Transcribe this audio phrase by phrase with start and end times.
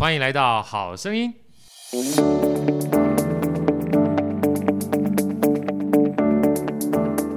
[0.00, 1.30] 欢迎来到好声音。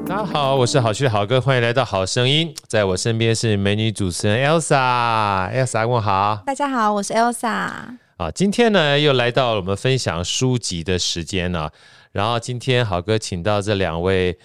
[0.07, 2.55] 大家好，我是好趣的好哥，欢迎来到好声音。
[2.69, 6.41] 在我身边是美女主持人 Elsa，Elsa 问好。
[6.45, 7.47] 大家好，我是 Elsa。
[8.15, 11.69] 啊，今天呢又来到了我们分享书籍的时间了。
[12.13, 14.39] 然后今天好哥请到这两位，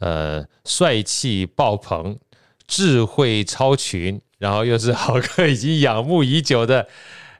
[0.00, 2.18] 呃，帅气爆棚、
[2.66, 6.86] 智慧超群，然后又是好哥已经仰慕已久的。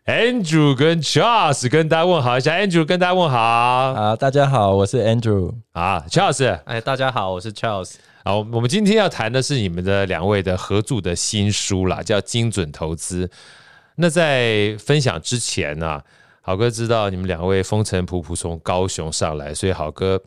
[0.04, 13.26] Andrew 跟 Charles 跟大家问好一下，Andrew 跟大家问好啊，大家好，我是 Andrew 啊，Charles，哎，大家好，我是 Charles 啊，我们今天要谈的是你们的两位的合著的新书啦，叫《精准投资》。
[13.94, 16.04] 那在分享之前呢、啊，
[16.40, 20.20] 好哥知道你们两位风尘仆仆从高雄上来，所以好哥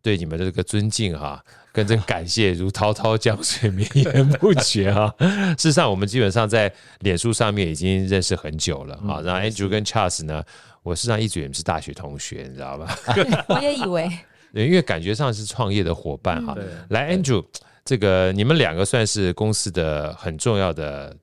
[0.00, 1.42] 对你们的这个尊敬哈、啊。
[1.76, 5.12] 跟这个感谢如滔滔江水绵延不绝啊！
[5.58, 9.20] 事实上，我们基本上在脸书上面已经认识很久了啊。
[9.20, 10.42] 然后 Andrew 跟 Charles 呢，
[10.82, 12.96] 我事实上一直以为是大学同学，你知道吧？
[13.48, 14.10] 我也以为，
[14.56, 16.56] 因为感觉上是创业的伙伴哈。
[16.88, 17.44] 来，Andrew，
[17.84, 21.14] 这个你们两个算是公司的很重要的。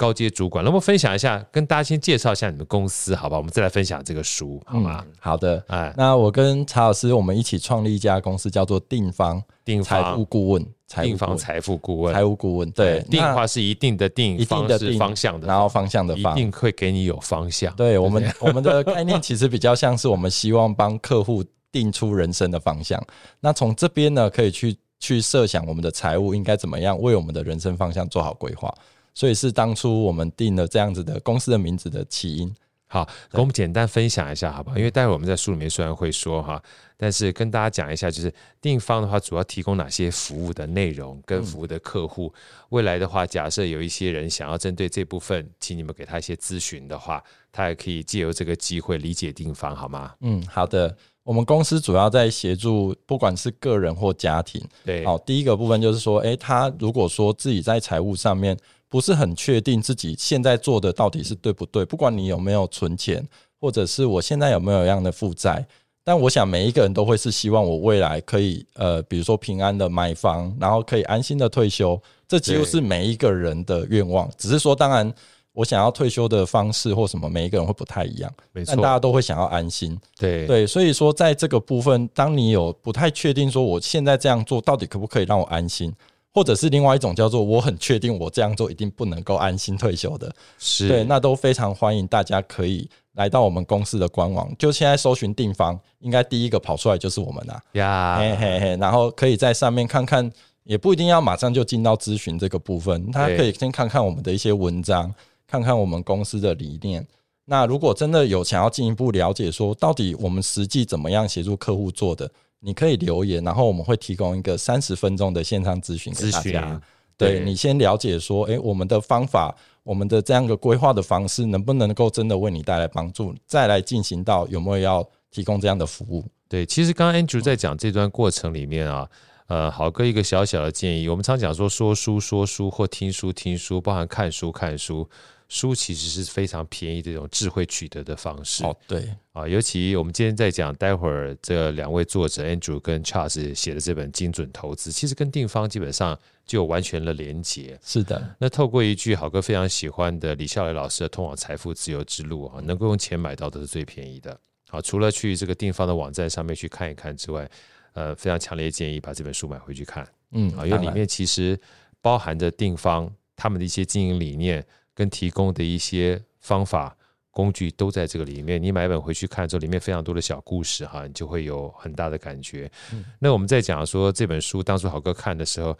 [0.00, 3.36] 高阶主管，那么分享一下，跟大家先介绍一下你们公司，好吧？
[3.36, 5.04] 我们再来分享这个书，好吗？
[5.06, 10.66] 嗯、好的，哎，那我跟查老师，我们一起创立一家公司，叫做定方，定方财务顾问，
[11.02, 17.70] 定方财富顾问，财务顾问，对，定的话是一定的定，一定的方向的，然后方向的方，一定会给你有方向。
[17.76, 22.98] 对我们， 我们的概念其实比较像是我们希望帮客户定出人生的方向。
[23.40, 28.74] 那从这边呢，可以去去设想我们的财务应该怎么样为我们的人生方向做好规划。
[29.14, 32.54] 所以是当初我们定了这样子的公司的名字的起因。
[32.92, 34.76] 好，跟我们简单分享一下，好不好？
[34.76, 36.60] 因为待会我们在书里面虽然会说哈，
[36.96, 42.34] 但是跟大家讲一下，就是定方的话，主要提供哪些服务的内容跟服务的客户。
[42.70, 47.22] 未来的话，假设有一些人想要针对这部分，请你们给他一些咨询的话，
[47.52, 50.12] 他也可以借由这个机会理解定方，好吗？
[50.22, 50.96] 嗯，好的。
[51.22, 54.60] 我们公司主要在协助，不管是个人或家庭。
[54.84, 58.58] 对，好，第一个部分就是说，诶，他如果说自己在财务上面。
[58.90, 61.84] 不是很确定自己现在做的到底是对不对？
[61.84, 63.26] 不管你有没有存钱，
[63.60, 65.64] 或者是我现在有没有一样的负债，
[66.02, 72.00] 但我想每一个人都会是希望我未来可以呃，比如说平安的买房，然后可以安心的退休。
[72.26, 74.30] 这几乎是每一个人的愿望。
[74.36, 75.12] 只是说，当然
[75.52, 78.32] 我想要退休的方式或什么，每一个人会不太一样。
[78.52, 79.98] 没错，但大家都会想要安心。
[80.18, 85.92] 对对，所以说在这个部分，当你有不太确定说我现在这样做到底可不可以让我安心？
[86.32, 100.30] 或者是另外一种叫做我很确定我这样做一定不能够安心退休的，是对，那都非常欢迎大家可以来到我们公司的官网，就现在搜寻订房，应该第一个跑出来就是我们啦呀，嘿嘿嘿，然后可以在上面看看，
[100.62, 105.12] 也不一定要马上就进到咨询这个部分，他可以先看看我们的一些文章，
[105.48, 107.04] 看看我们公司的理念。
[107.46, 112.30] 那如果真的有想要进一步了解，说到底我们实际怎么样协助客户做的。
[112.60, 116.80] 你可以留言，然后我们会提供一个三十分钟的线上咨询给大家。
[117.16, 123.34] 对，你先了解说，诶，我们的方法，我们的这样一个规划的方式，能不能够真的为你带来帮助？
[123.46, 126.24] 再来进行到有没有要提供这样的服务？
[126.48, 129.06] 对，其实刚刚 Andrew 在讲这段过程里面啊，
[129.48, 135.08] 呃，好哥一个小小的建议，我们常讲说说书说书或听书听书，包含看书看书。
[135.50, 138.64] 书其实是非常便宜的一种智慧取得的方式。
[138.64, 146.16] 哦，对啊，尤其我们今天在讲，待会儿这两位作者 Andrew 跟 Charles 写的这本《精准投资》，其实跟定方基本上
[146.46, 147.76] 就有完全的连结。
[147.84, 154.38] 是的，那透过一句好哥非常喜欢的李笑来老师的《通往财富自由之路》啊，能够用钱买到的是最便宜的。
[154.68, 157.50] 好，除了去这个定方的网站上面去看一看之外，
[157.94, 160.06] 呃，非常强烈建议把这本书买回去看。
[160.30, 161.58] 嗯，啊，因为里面其实
[162.00, 164.64] 包含着定方他们的一些经营理念。
[165.00, 166.94] 跟提供的一些方法
[167.30, 168.62] 工具都在这个里面。
[168.62, 172.70] 你买本回去看之后，里面非常多的小故事哈，你就会有很大的感觉。
[172.92, 175.74] 嗯、那我们在讲说这本书，当初好哥看的时候，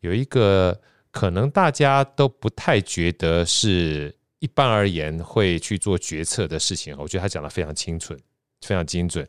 [0.00, 0.76] 有一个
[1.12, 6.96] 可能大家都不太觉得是一般而言会去做决策的事情。
[6.98, 8.12] 我觉得他讲的非常清楚，
[8.62, 9.24] 非常精准。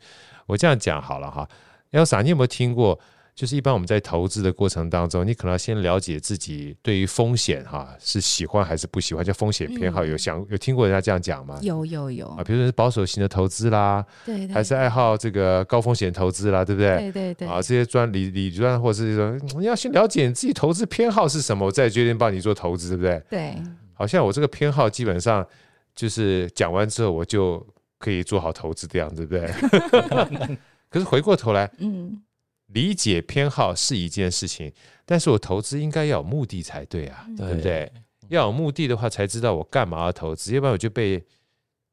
[0.47, 1.47] 我这样讲好了哈
[1.91, 2.99] ，Elsa，你有没有听过？
[3.35, 10.05] 就是一般我们在投资的过程当中，你可能要先了解自己对于风险哈是喜欢还是不喜欢，叫风险偏好。
[10.05, 11.59] 有想有听过人家这样讲吗？
[11.61, 16.95] 有有有啊，比如说是保守型的投资啦，对，还是爱好这个高风险投资啦，对不对？
[16.97, 23.21] 对对对啊，这些专理理专或者是说你要先了解你自己投资偏好是什么，我再决定帮你做投资，对不对？
[23.29, 25.45] 对，好像我这个偏好基本上
[25.93, 27.61] 就是讲完之后我就
[27.99, 29.51] 可以做好投资这样，对不对？
[30.89, 32.21] 可是回过头来，嗯。
[32.67, 34.71] 理解偏好是一件事情，
[35.05, 37.91] 但是我投资应该要有目的才对啊，对不对？
[38.29, 41.23] 要有目的的话，才知道我干嘛要投资，要不然我就被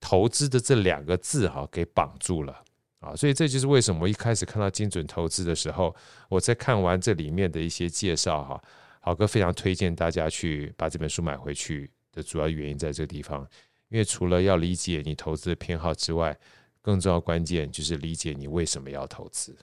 [0.01, 2.65] 投资的这两个字哈给绑住了
[3.01, 5.95] 啊，所以这就是为什么我一开始看到精准投资的时候，
[6.29, 8.63] 我在看完这里面的一些介绍哈，
[9.01, 13.47] 郝哥非常推荐大家去把这本书买回去的主要原因在这个地方，
[13.91, 16.35] 因为除了要理解你投资的偏好之外，
[16.81, 19.55] 更重要关键就是理解你为什么要投资。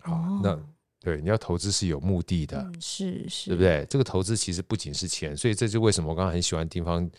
[0.00, 0.58] 好，那
[1.00, 3.86] 对你要投资是有目的的，嗯、是是，对不对？
[3.88, 7.10] 这个投资其实不仅是钱，所以这就为什么我刚刚很喜欢地方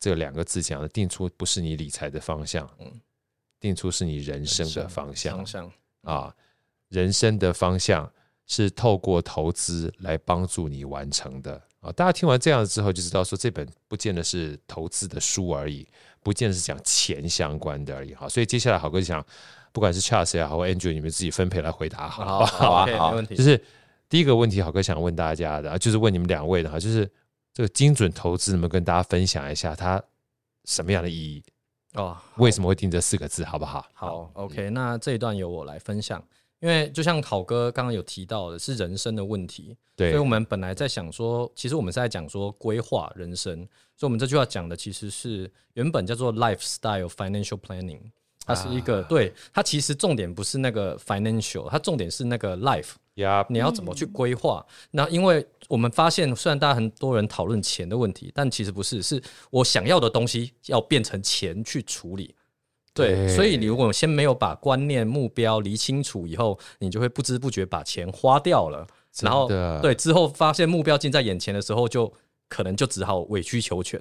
[0.00, 3.00] 这两个字讲的，定出不是你理财的方向，嗯，
[3.60, 6.34] 定出是你人生的方向，方向啊，
[6.88, 8.12] 人生的方向
[8.46, 11.92] 是透过投资来帮助你完成的啊。
[11.92, 15.86] 大家听完这样子之后，就知道说这本不见得是投资的书而已，
[16.24, 18.12] 不见得是讲钱相关的而已。
[18.14, 19.24] 好，所以接下来好哥就讲。
[19.72, 23.36] 不管是 Charles 也好，或 Andrew，你们自己分配来回答好，好，好啊，好，没问题。
[23.36, 23.60] 就是
[24.08, 27.10] 第一个问题，好哥想问大家的，就是问你们两位的哈，就是
[27.52, 30.02] 这个精准投资，能不能跟大家分享一下它
[30.64, 31.42] 什么样的意义？
[31.94, 33.86] 哦，为什么会定这四个字，好不好？
[33.94, 36.22] 好，OK，那这一段由我来分享，
[36.60, 43.56] 因为就像好哥刚刚有提到的，是人生的问题，对，所以我们本来在想说，其实我们是在讲说规划人生，
[43.96, 48.10] 所以我们这句话讲的其实是原本叫做 Lifestyle Financial Planning。
[48.48, 52.92] 它是一个，对，它其实重点不是那个 financial，它重点是那个 life。
[53.48, 54.64] 你要怎么去规划？
[54.92, 62.34] 那因为我们发现，虽然大家很多人讨论钱的问题，但其实不是，是我想要的东西要变成钱去处理。
[62.94, 68.86] 对，对，所以你如果先没有把观念目标理清楚以后，你就会不知不觉把钱花掉了。
[69.20, 69.48] 然后，
[69.82, 72.12] 对，之后发现目标近在眼前的时候，就
[72.48, 74.00] 可能就只好委曲求全。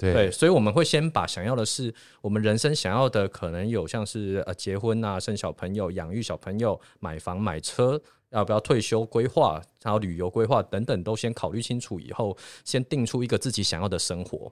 [0.00, 8.00] 对，所以我们会先把想要的是我们人生想要的，可能有像是呃结婚啊、生小朋友、养育小朋友、买房买车，
[8.30, 14.50] 要不要退休规划，然后旅游规划等等，都先考虑清楚以后，先定出一个自己想要的生活，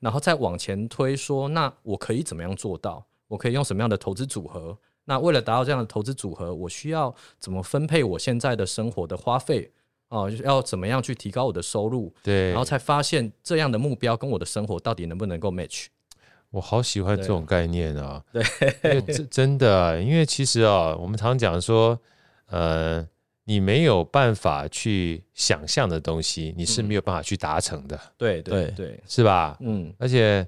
[0.00, 3.06] 然后再往前推说，那我可以怎么样做到？
[3.28, 4.76] 我可以用什么样的投资组合？
[5.04, 9.72] 那为了达到这样的投资组合，我需要怎么分配我现在的生活的花费？
[10.10, 12.12] 哦，就是要怎么样去提高我的收入？
[12.22, 15.86] 对，然后才发现这样的目标跟我的生活到底能不能够 match？
[16.50, 18.22] 我好喜欢这种概念啊！
[18.32, 21.98] 对， 真真的，因为其实啊，我们常讲说，
[22.46, 23.06] 呃，
[23.44, 27.98] 你没有办法去想象的东西，你是没有办法去达成的。
[28.18, 29.56] 对对对，是吧？
[29.60, 30.46] 嗯，而且。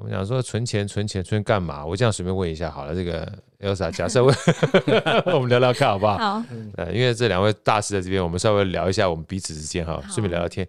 [0.00, 1.84] 我们讲说存钱，存钱，存干嘛？
[1.84, 2.94] 我这样随便问一下好了。
[2.94, 4.34] 这个 Elsa，假设问，
[5.34, 6.16] 我们聊聊看好不好？
[6.16, 6.44] 好。
[6.78, 10.66] 呃，因为这两位大师在这边，我们稍微聊一下我们彼此之间哈，顺便聊聊天。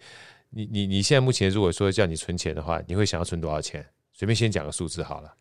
[0.50, 3.86] 你你你现在目前如果说叫你存钱的话，你会想要存多少钱？
[4.12, 5.34] 随便先讲个数字好了。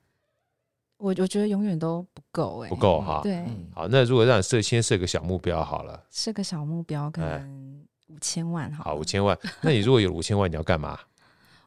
[0.98, 3.20] 我我觉得永远都不够哎，不够哈。
[3.24, 3.44] 对。
[3.74, 8.84] 好，那如果让你设先设个小目标好了，设个小目标可能五千万好。
[8.84, 9.36] 好，五千万。
[9.62, 10.96] 那你如果有五千万，你要干嘛？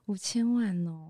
[0.05, 1.09] 五千万哦。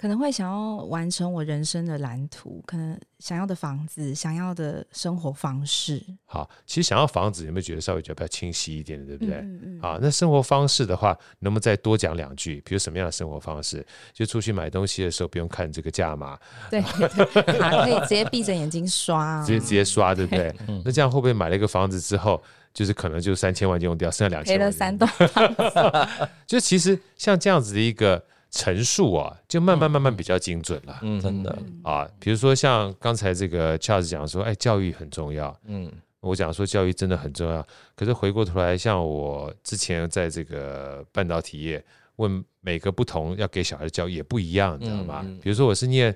[0.00, 6.02] 可能会想要完成我人生的蓝图，可能想要的房子，想要的生活方式。
[6.24, 9.34] 好，其实想要房子，有没有觉得稍微比较清晰一点的，对不对？
[9.34, 9.78] 嗯嗯。
[9.82, 12.62] 好，那生活方式的话，能不能再多讲两句？
[12.64, 13.86] 比如什么样的生活方式？
[14.14, 16.38] 就出去买东西的时候，不用看这个价码，
[16.70, 20.50] 对，卡可以直接闭着眼睛刷，啊，直接直接刷，对不对？
[20.66, 20.80] 嗯。
[20.82, 22.42] 那这样会不会买了一个房子之后，
[22.72, 26.28] 就是可能就三千万就用掉，剩下两千万赔了三栋房子？
[26.48, 28.24] 就其实像这样子的一个。
[28.50, 30.98] 陈述啊，就慢慢慢慢比较精准了。
[31.02, 35.56] 嗯，真的啊，比如说像刚才这个 Charles 讲说，哎，教育很重要。
[35.66, 35.90] 嗯，
[36.20, 37.64] 我讲说教育真的很重要。
[37.94, 41.82] 可是回过头来，像我之前在这个半导体业，
[42.16, 45.22] 问每个不同要给小孩的教育也不一样，你知道吗？
[45.40, 46.14] 比如说我是念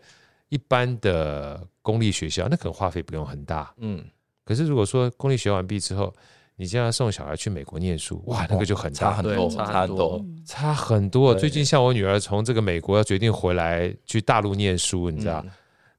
[0.49, 3.73] 一般的公立学校，那可能花费不用很大。
[3.79, 4.05] 嗯，
[4.45, 6.13] 可是如果说公立学完毕之后，
[6.57, 11.35] 你现在送小孩去美国念书，哇，那个就很差很多，差很多，差很多。
[11.35, 15.45] 最近像我女儿从这个美国要决定回来去大陆念书，你知道，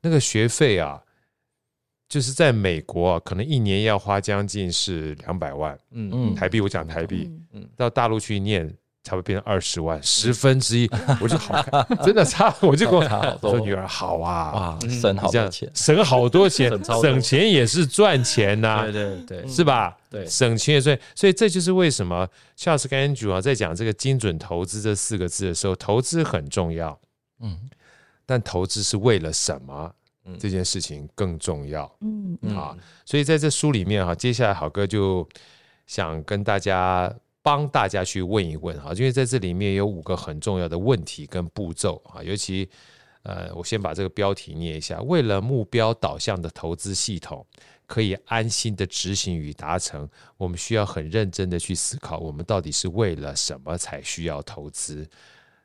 [0.01, 1.01] 那个学费啊，
[2.07, 6.09] 就是在美国啊，可能一年要花将近是两百万，嗯。
[6.13, 8.73] 嗯，台币，我讲台币，嗯，到大陆去念。
[9.05, 10.89] 才会变成二十万，十分之一，
[11.21, 13.07] 我就好看，真的差，我就跟我
[13.39, 16.71] 说女儿好啊，哇，省好多钱，省好多钱，
[17.01, 17.45] 省钱。
[17.51, 19.95] 也是赚钱呐，对对对，是吧？
[20.09, 26.99] 对，省钱也赚，所以这就是为什么 Charles 跟 Andrew 啊在讲这个精准投资这四个字的时候，投资很重要，
[27.41, 27.55] 嗯，
[28.25, 29.93] 但投资是为了什么？
[30.39, 35.27] 这件事情更重要，嗯啊，所以在这书里面哈，接下来好哥就
[35.85, 37.13] 想跟大家。
[37.45, 42.67] 帮大家去问一问哈，因为在这里面有五个很重要的问题跟步骤啊，尤其
[43.21, 47.45] 呃，我先把这个标题念一下：为了目标导向的投资系统
[47.85, 55.07] 可以安心的执行与达成，我们需要很认真的去思考，我们到底是为了什么才需要投资。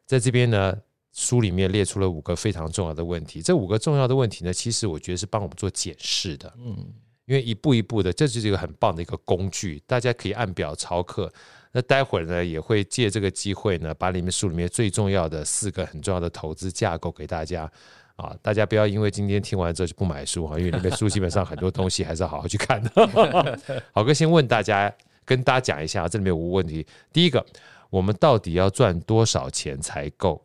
[0.05, 0.77] 在这边呢，
[1.15, 3.41] 书里面列出了五个非常重要的问题。
[3.41, 6.53] 这五个重要的问题呢，其实我觉得是帮我们做检视的。
[6.59, 6.77] 嗯，
[7.25, 11.33] 因为一步一步的，这就是一个很棒的一个工具，大家可以按表操课。
[11.73, 17.71] 那待会儿呢，也会借这个机会呢，把里面书里面最重要的四个很重要的投资架构给大家
[18.17, 18.37] 啊！
[18.43, 23.83] 大家不要因为今天听完之后就不买书哈，因为里面书基本上很多东西还是要好好去看的。
[23.95, 24.93] 好哥先问大家，
[25.25, 26.85] 跟大家讲一下，这里面有五个问题。
[27.13, 27.45] 第一个，
[27.89, 30.45] 我们到底要赚多少钱才够？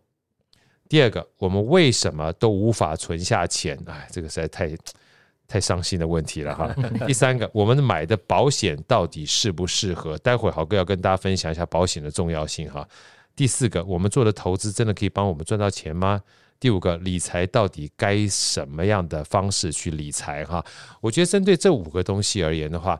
[0.87, 3.75] 第二个，我们为什么都无法存下钱？
[3.87, 4.69] 哎，这个实在太……
[5.47, 6.73] 太伤心的问题了哈。
[7.05, 10.17] 第三个，我们买的保险到底适不适合？
[10.17, 12.87] 待会豪哥要跟大家分享一下保险的重要性哈。
[13.35, 16.21] 第四个，我们做的投资真的可以帮我们赚到钱吗？
[16.59, 20.65] 第五个，理财到底该什么样的方式去理财哈？
[21.01, 22.99] 我觉得针对这五个东西而言的话，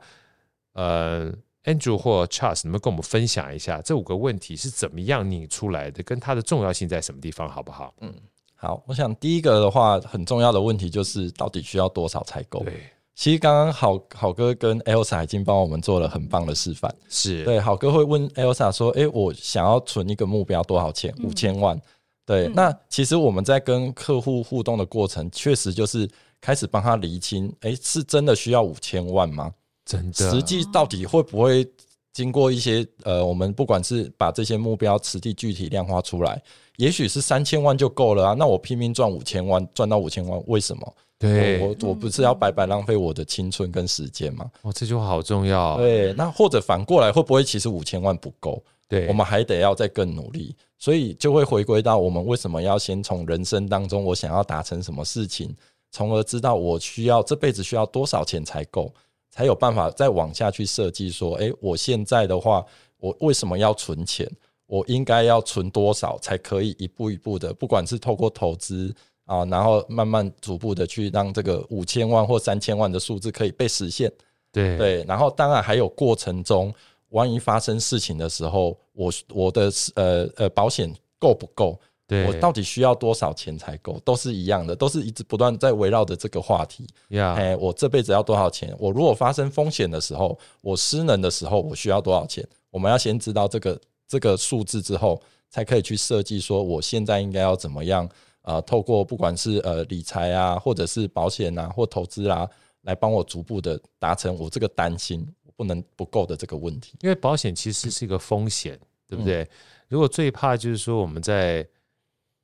[0.73, 1.31] 呃
[1.63, 7.95] ，Andrew 或 Charles，能不能跟我们分享一下这五个问题是怎么样拧出来的，跟它的重要性在什么地方，好不好？
[8.01, 8.13] 嗯。
[8.55, 12.63] 好，我想第一个的话，很重要的问题就是到底需要多少才够？
[12.63, 12.73] 对，
[13.13, 16.93] 其实刚刚好好哥跟 Elsa 已经帮我们做了很棒的示范。
[17.09, 21.13] 是对，好哥会问 Elsa 说：“诶，我想要存一个目标多少钱？
[21.23, 21.79] 五千万。”
[22.25, 26.09] 对，那其实我们在跟客户互动的过程，确实就是
[26.41, 29.51] 开始帮他厘清：诶，是真的需要五千万吗？
[29.85, 31.69] 真的，实际到底会不会
[32.13, 36.41] 经过一些呃，我们不管是把这些目标实际具体量化出来。
[36.77, 40.95] 也许是三千万就够了啊，那我拼命赚五千万，赚到五千万，为什么？
[41.17, 44.51] 对，我我不是要白白浪费我的青春跟时间吗？
[44.63, 45.77] 哦，这句话好重要。
[45.77, 48.61] 对，那或者反过来，会不会其实五千万不够？
[48.87, 55.55] 对，我们还得要再更努力，所以就会回归到我们为什么要先从人生当中，我想要达成什么事情，
[55.91, 58.93] 从而知道我需要这辈子需要多少钱才够，
[59.31, 62.63] 才有办法再往下去设计说，诶，我现在的话，
[62.99, 64.29] 我为什么要存钱？
[64.67, 68.93] 我应该要存多少才可以一步一步的，不管是透过投资
[69.25, 74.11] 啊，然后慢慢逐步的去让这个五千万或三千万的数字可以被实现。
[74.51, 76.73] 对对，然后当然还有过程中，
[77.09, 81.79] 万一发生事情的时候，我我的呃呃保险够不够？
[82.07, 83.99] 对，我到底需要多少钱才够？
[84.05, 86.87] 都是一样的，都是一直不断在围绕着这个话题。
[87.09, 88.75] 呀，哎，我这辈子要多少钱？
[88.79, 92.47] 我如果发生风险的时候，我失能的时候，我需要多少钱？
[92.71, 93.79] 我们要先知道这个。
[94.15, 98.09] 这个数字之后，才可以去设计说，我现在应该要怎么样？
[98.43, 102.49] 呃，透过不管是呃理财啊，或者是保险啊，或投资、啊，
[102.83, 106.97] 来帮我逐步的达成我这个担心不能不够的这个问题。
[107.01, 109.45] 因为保险其实是一个风险，嗯、对不对？
[109.89, 111.67] 如果最怕就是说我们在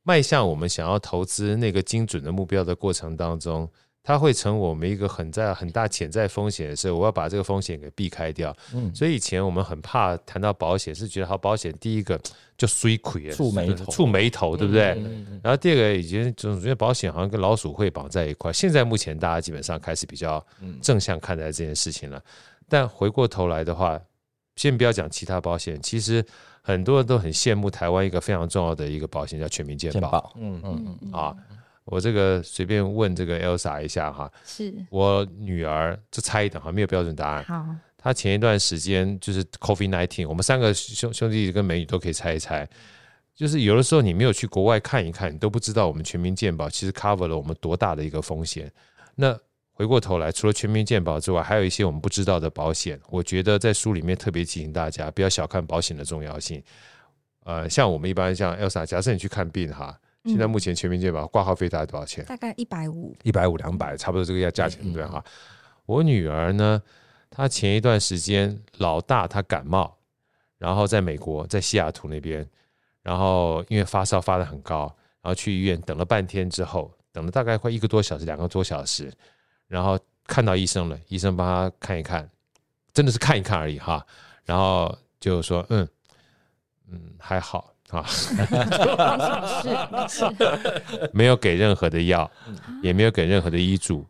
[0.04, 3.70] 迈向我们想要投资那个精准的目标的过程当中。
[4.04, 8.56] 它会成我们一个很在很大潜在风险的时候，我要把这个风险给避开掉。
[8.74, 12.20] 嗯，所以以前我们很怕谈到保险，是觉得好保险第一个
[12.58, 15.00] 就衰亏，触眉头，触眉头，对不对？
[15.44, 18.52] 然后第二个，以前总觉得保险好像跟老鼠会绑在一块。
[18.52, 20.44] 现在目前大家基本上开始比较
[20.82, 22.20] 正向看待这件事情了。
[22.68, 24.02] 但回过头来的话，
[24.56, 26.26] 先不要讲其他保险，其实
[26.64, 30.34] 很多人都很羡慕台湾一个非常重要的一个保险，叫全民健保。
[30.38, 31.36] 嗯嗯嗯啊。
[31.92, 37.44] 我这个随便问这个 Elsa 一下哈，是我女儿，就猜一等哈，没有标准答案。
[37.44, 37.66] 好，
[37.98, 42.66] 她前一段时间就是 COVID-19，我们三个兄兄弟跟美女都可以猜一猜。
[43.36, 48.72] 就是有的时候你没有去国外看一看，你都不知道我们全民健保其实 cover 了我们多大的一个风险。
[49.16, 49.38] 那
[49.74, 52.98] 回过头来，除了全民健保之外，还有一些我们不知道的保险。
[53.10, 56.64] 我觉得在书里面特别提醒大家，不要小看保险的重要性。
[57.44, 60.00] 呃，像我们一般像 Elsa，假设你去看病哈。
[60.26, 62.24] 现在目前全民健保挂号费大概多少钱？
[62.26, 65.24] 大概一百五，一百五两百，差不多这个价价钱对哈。
[65.88, 66.82] 我女儿呢，
[67.30, 69.98] 她前一段时间老大她感冒，
[70.60, 72.48] 然后在美国在西雅图那边，
[73.02, 74.82] 然后因为发烧发的很高，
[75.24, 79.12] 然后去医院等了半天之后，等了大概快一个多小时，两个多小时，
[79.68, 79.98] 然后
[80.28, 82.30] 看到医生了，医生帮她看一看，
[82.94, 84.06] 真的是看一看而已哈，
[84.46, 85.88] 然后就说嗯
[86.92, 87.74] 嗯还好。
[87.92, 88.06] 啊，
[91.12, 92.30] 没有给任何的药，
[92.82, 94.06] 也没有给任何的医嘱，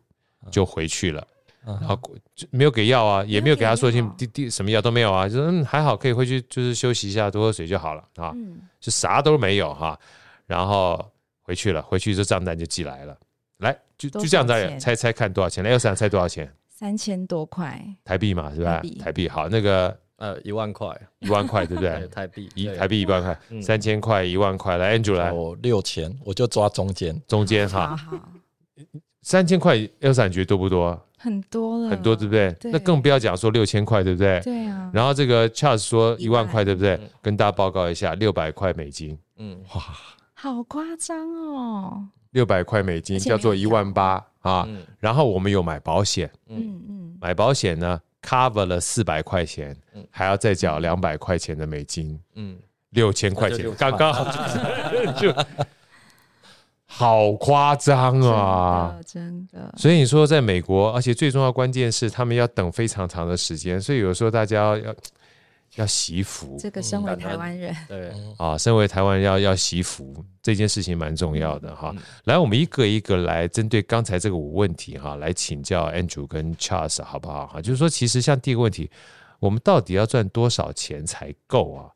[0.50, 1.26] 就回去了。
[1.64, 1.96] 然后
[2.34, 8.32] 就没有给药啊，也没有给他说清第第什么药都没有啊，就说嗯还好，可以回去就是休息一下，多喝水就好了啊。
[8.80, 9.98] 就啥都没有哈，
[10.46, 11.12] 然后
[11.42, 13.16] 回去了，回去这账单就寄来了，
[13.58, 15.62] 来就就这样子，猜猜看多少钱？
[15.62, 16.52] 来，要想猜多少钱？
[16.68, 18.82] 三千多块台币嘛，是吧？
[19.00, 19.96] 台币好那个。
[20.22, 22.06] 呃，一万块，一万块，对不对？
[22.14, 24.76] 台币一台币一万块，三千块，一万块。
[24.76, 27.98] 来，Andrew 来，我六千，我就抓中间，中间哈。
[29.22, 30.96] 三千块，Elsa 觉得多不多？
[31.18, 32.56] 很多了，很多，对不对？
[32.70, 34.40] 那更不要讲说六千块，对不对？
[34.44, 34.88] 对啊。
[34.94, 37.00] 然后这个 Charles 说一万块，对不对？
[37.20, 39.18] 跟大家报告一下，六百块美金。
[39.38, 39.82] 嗯，哇，
[40.34, 41.18] 好夸张
[41.52, 42.04] 哦！
[42.30, 49.76] 六百块美金叫做一万八啊，嗯然后我们有买保险，嗯嗯，买保险呢 cover 了四百块钱，
[50.10, 52.56] 还要再缴两百块钱的美金，嗯，
[52.90, 54.24] 六千块钱，6000刚刚好。
[55.20, 55.44] 就就
[56.94, 58.94] 好夸张啊！
[59.06, 64.94] 真真的，所以你说在美国，而且最重要关键是他们要等非常长的时间，所以有时候大家要
[65.76, 71.92] 要要惜福这个身为台湾人，对，啊，身为台湾人要要惜福这件事情蛮重要的哈。
[71.96, 77.62] 嗯来，我们一个一个来针对刚才这个五问题哈，来请教 Andrew 跟 Charles 好不好哈？
[77.62, 78.90] 就是说，其实像第一个问题，
[79.38, 81.88] 我们到底要赚多少钱才够啊？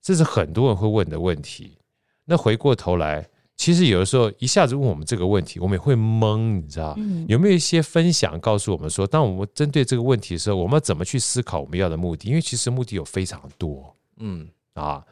[0.00, 1.76] 这是很多人会问的问题。
[2.24, 6.94] 那回过头来，其实有的时候一下子问我们这个问题，我们也会懵，你知道？
[6.96, 12.28] 嗯，有没有一些分享告诉我们说，当我们针对这个问题的时候，我们要怎么去思考我们要的目的？
[12.28, 15.04] 因为其实目的有非常多嗯，啊。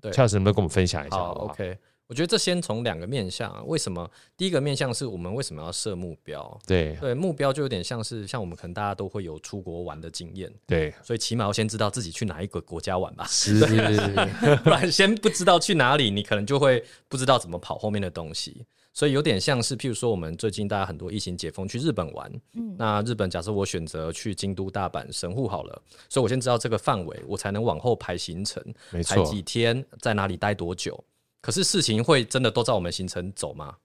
[0.00, 1.78] 对 Charles 能不能跟我们分享一下，OK。
[2.06, 4.10] 我觉得这先从两个面向啊，为什么？
[4.36, 6.60] 第一个面向是我们为什么要设目标？
[6.66, 13.58] 对对，目标就有点像是像我们可能大家都会有出国玩的经验，对，所以起码要先知道自己去哪一个国家玩吧，是，
[14.62, 18.66] 不然先不知道去哪里，你可能就会不知道怎么跑后面的东西。
[18.92, 31.02] 所以有点像是，譬如说我们最近大家很多疫情解封去日本玩，嗯那日本假设我选择去京都、大阪、神户好了，所以我先知道这个范围，我才能往后排行程，没错排几，天，在哪里待多久。
[31.44, 33.76] 可是事情会真的都在我们行程走吗？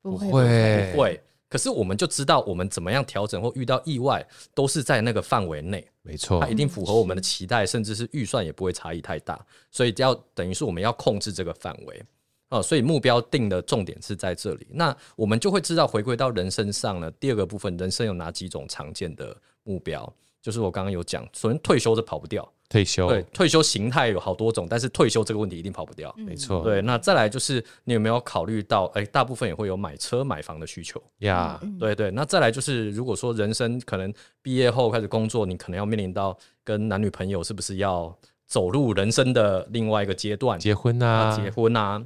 [0.00, 1.20] 不会不会。
[1.46, 9.38] 可是我们就知道我们怎么样调整或遇到意外，都是在那个范围内，没错它一，定符合我们的期待，甚至是预算也不会差异太大。
[9.70, 12.02] 所以要等于是我们要控制这个范围
[12.48, 14.66] 哦，所以目标定的重点是在这里。
[14.70, 20.10] 那我们就会知道，回归到人身上呢，第二个部分，人生有哪几种常见的目标？
[20.42, 26.12] 就是我刚刚有讲，首先退休是跑不掉，退休，对，退休形态有好多种，但是退休这个问题一定跑不掉。
[26.18, 31.00] 没错，对，那再来就是你有没有考虑到，哎、大部分也会有买车买房的需求。
[31.18, 38.12] 呀，对对，那再来就是，如果说人生可能毕业后开始工作，你可能要面临到跟男女朋友是不是要
[38.46, 42.02] 走入人生的另外一个阶段，结婚啊，呐，结婚啊，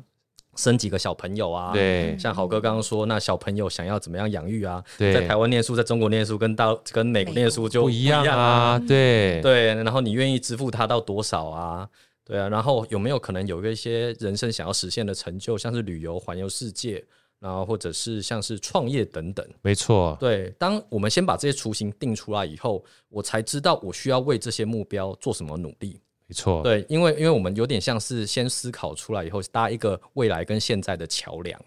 [0.57, 4.83] 生几个小朋友啊，，对像好哥刚刚说，那小朋友想要怎么样养育啊？
[4.99, 11.89] 对在台湾念书，在中国念书，跟到跟美国念书就不一样啊，对对，然后你愿意支付他到多少啊？
[12.25, 17.05] 对啊，然后有没有可能有一些人生想要实现的成就，像是旅游、环游世界，
[17.39, 19.47] 然后或者是像是创业等等？
[19.63, 26.01] 没错，对，当我们先把这些雏形定出来以后，我才知道我需要为这些目标做什么努力。
[26.29, 31.61] 没错，对，因为因为我们有点像是先思考出来以后，搭一个未来跟现在的桥梁。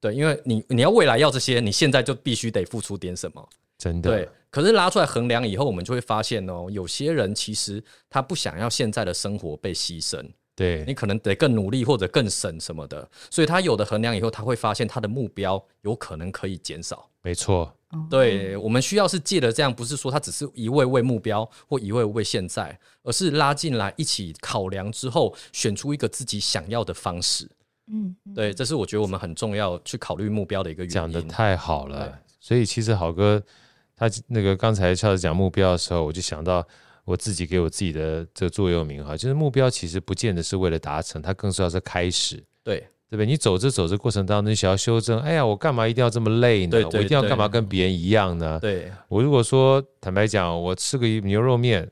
[0.00, 3.48] 对，因为你你要未来要这些，你现在就必须得付出点什么。
[3.78, 10.20] 真的，对，可是拉出来衡量以后，我们就会发现哦，有些人其实他不想要现在的生活被牺牲，
[10.56, 17.08] 对你可能得更努力或者更省什么的，所以他有的衡量以后，他会发现他的目标有可能可以减少。
[17.22, 27.48] 没错，哦对，我们需要是借着这样，不是说他只是一味为目标或一味为现在，而是拉进来一起考量之后，选出一个自己想要的方式。
[27.88, 30.92] 嗯，嗯对，这是我觉得我们很重要去考虑目标的一个原因。
[30.94, 32.18] 讲的太好了。
[32.40, 33.42] 所以其实好哥
[33.94, 36.66] 他那个刚才笑着讲目标的时候，我就想到
[37.04, 42.42] 我自己给我自己的这个座右铭哈，就是目标其实不见得是为了达成，它更重要是开始。
[42.64, 43.26] 对对不对？
[43.26, 46.70] 你走着走着过程当中，你想要修正，哎呀，我干嘛一定要这么累呢？
[46.70, 48.58] 对对我一定要干嘛跟别人一样呢？
[48.58, 51.86] 对我如果说坦白讲，我吃个牛肉面，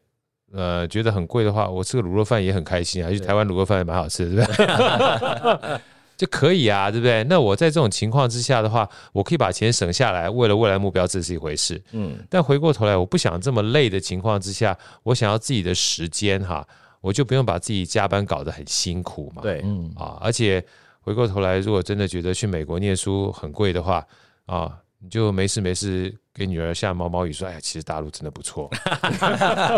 [0.54, 5.80] 呃，觉得很贵的话，我吃个卤肉饭也很开心啊，去对台湾卤肉饭也蛮好吃的，对不对？
[6.16, 7.22] 就可以啊，对不对？
[7.24, 11.83] 那我在这种情况之下的话，我可以把钱省下来，为了未来目标，这是一回事。
[11.92, 16.66] 嗯，但回过头来，我不想这么累的情况之下，我想要自己的时间哈，
[17.00, 19.40] 我就不用把自己加班搞得很辛苦嘛。
[19.40, 20.62] 对，嗯，啊，而且
[21.00, 24.06] 回过头来，如果真的觉得去美国念书很贵的话
[24.46, 28.70] 啊，你就没事没事给女儿下毛毛雨说，哎呀，其实大陆真的不错，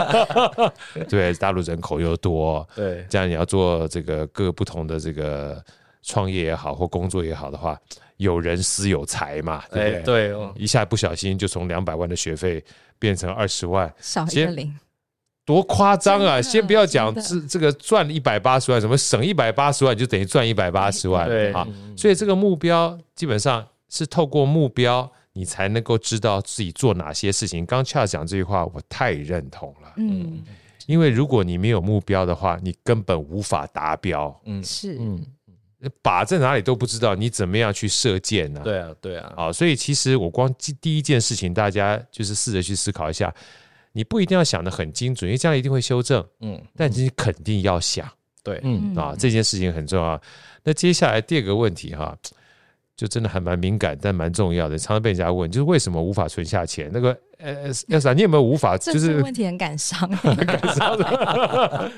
[1.08, 5.64] 对，大陆人口又多，对，这样你要做这个各个不同的这个
[6.02, 7.78] 创业也好或工作也好的话，
[8.16, 10.28] 有人私有财嘛，对哎不对？
[10.28, 12.64] 对哦，一下不小心就从两百万的学费
[12.98, 14.74] 变成二十万，少一个零，
[15.44, 16.40] 多夸张啊！
[16.40, 21.66] 先不要讲真这这个赚一百八十万，什么省一百八十万就等于赚一百八十万对啊！
[21.96, 27.66] 所以这个目标基本上是透过目标，你才能够知道自己做哪些事情。
[27.66, 29.92] 刚 Charles 讲这句话，我太认同了。
[29.96, 30.42] 嗯，
[30.86, 35.20] 因为如果你没有目标的话，你根本无法达标，嗯，是，嗯，
[36.02, 38.60] 靶在哪里都不知道，你怎么样去射箭呢？
[38.62, 43.34] 对啊，对啊，啊，所以其实我光第第一件事情，大家就是试着去思考一下，
[43.92, 48.08] 你不一定要想得很精准，因为将来一定会修正，嗯，但你肯定要想。
[48.44, 50.20] 对，嗯啊，这件事情很重要。
[50.64, 52.16] 那接下来第二个问题哈，
[52.96, 56.90] 就真的还蛮敏感，但蛮重要的，常常被人家问，就是为什么无法存下钱？
[56.92, 58.76] 那个呃，Elsa，你有没有无法？
[58.78, 61.92] 就是这问题很感伤，很 感伤的，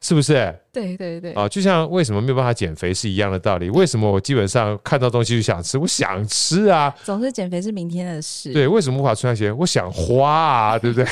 [0.00, 0.54] 是不是？
[0.72, 1.32] 对对对。
[1.34, 3.68] 啊，就像为什么没有办法减肥是一样的道理。
[3.70, 5.76] 为什么我基本上看到东西就想吃？
[5.78, 6.94] 我想吃啊。
[7.04, 8.52] 总是减肥是明天的事。
[8.52, 9.56] 对，为什么无法存下钱？
[9.58, 11.06] 我想花啊， 对不对？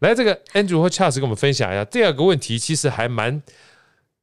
[0.00, 1.84] 来，这个 Andrew 和 Charles 跟我们分享一下。
[1.84, 3.42] 第二个问题其实还蛮。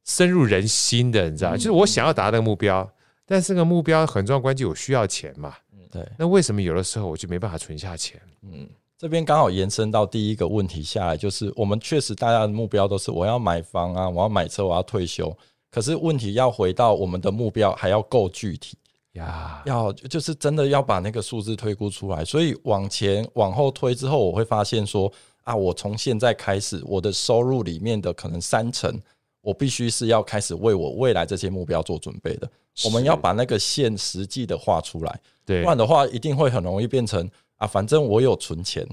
[0.02, 2.90] 深入人心的，你知道，就是我想要达到那个目标，
[3.26, 5.54] 但是这个目标很重要关键，我需要钱嘛。
[5.92, 8.20] 对，那为什么有的时候我就没办法存下钱？
[8.42, 8.66] 嗯，
[9.00, 15.34] 这边刚好延伸到第一个问题下来，就是我们确实大家的目标都是我要买房啊，我要买车，我要退休。
[15.70, 18.76] 可是问题要回到我们的目标还要够具体
[19.12, 22.22] 呀，要就是真的要把那个数字推估出来。
[22.22, 25.10] 所以往前往后推之后，我会发现说
[25.44, 29.00] 啊，我从现在开始，我的收入里面的可能三成。
[29.40, 32.50] 我必须是要开始为我未来这些目标做准备的。
[32.84, 37.26] 我们要把那个线实际的画出来，对，不然的话一定会很容易变成
[37.60, 38.86] 啊，反正我有存钱，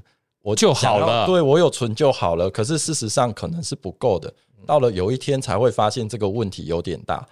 [0.44, 1.26] 我就好了。
[1.26, 2.50] 对，我有存就好了。
[2.50, 4.32] 可是事实上可能是不够的，
[4.66, 7.26] 到了有一天才会发现这个问题有点大。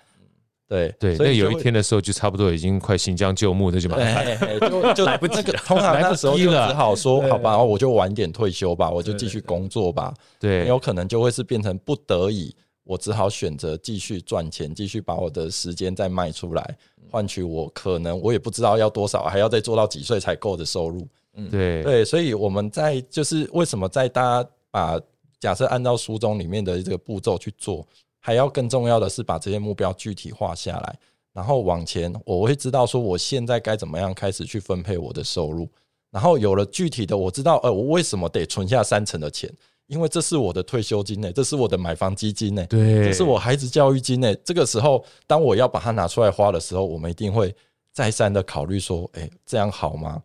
[0.68, 5.60] 对对，所以有一天的时候就差不多已经快行将就木，那就麻烦，就就 来不及了。
[5.64, 10.12] 通常那个时候就只好说好吧，我就晚点退休吧，我就继续工作吧。
[10.40, 12.56] 对，有可能就会是变成不得已。
[12.84, 16.78] 我只好选择继续赚钱，继续把我的时间再卖出来，
[17.12, 21.08] 换取我可能我也不知道要多少，还要再做到几岁才够的收入。
[21.36, 25.00] 嗯，对对，所以我们在就是为什么在大家把
[25.40, 27.86] 假设按照书中里面的这个步骤去做，
[28.20, 31.00] 还要更重要的是把这些目标具体化下来，
[31.34, 35.70] 然后往前我会知道说我现在该怎么样开始去分配我的收入，
[36.10, 39.52] 然后有了具体的，我知道呃我为什么得存下三成的钱。
[39.88, 44.34] 因为这是我的退休金呢，这是我的买房基金呢，对，这是我孩子教育金呢。
[44.38, 47.56] 这个时候，当我要把它拿出来花的时候，我们一定会
[47.92, 50.20] 再三的考虑说，哎，这样好吗？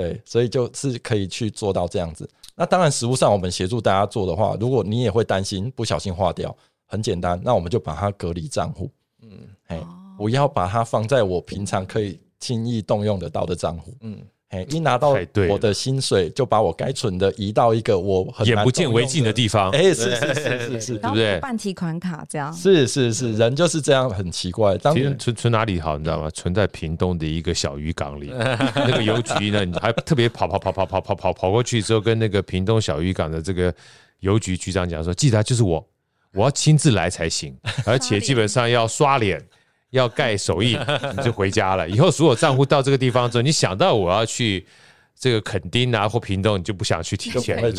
[0.00, 2.28] 对，所以就是可以去做到这样子。
[2.54, 8.90] 那当然，实物上我们协助大家做的话，如果你也会担心不小心化掉，很简单，那我们就把它隔离账户，
[9.22, 9.30] 嗯，
[9.66, 9.80] 哎，
[10.16, 14.22] 不要把它放在我平常可以轻易动用得到的账户，嗯。
[14.50, 15.16] 哎，一拿到
[15.48, 19.70] 我的薪水，就把我该存的移到一个我很眼不见为净的地方。
[19.70, 21.38] 哎，是是是是是，对不对？
[21.38, 22.52] 办提款卡这样。
[22.52, 24.76] 是是是，人就是这样，很奇怪。
[24.78, 26.28] 当其实存存哪里好，你知道吗？
[26.30, 28.32] 存在屏东的一个小渔港里，
[28.74, 33.72] 那个邮局呢，你还特别跑跑跑跑跑跑跑跑过去之后，跟那个屏东小渔港的这个
[34.18, 35.88] 邮局局长讲说：“记得就是我，
[36.34, 39.40] 我要亲自来才行，而且基本上要刷脸。”
[39.90, 40.78] 要盖手印，
[41.16, 41.88] 你就回家了。
[41.88, 44.66] 以后所有账户到这个地方之后，你想到我要去
[45.18, 47.70] 这个垦丁啊或屏东，你就不想去提钱了，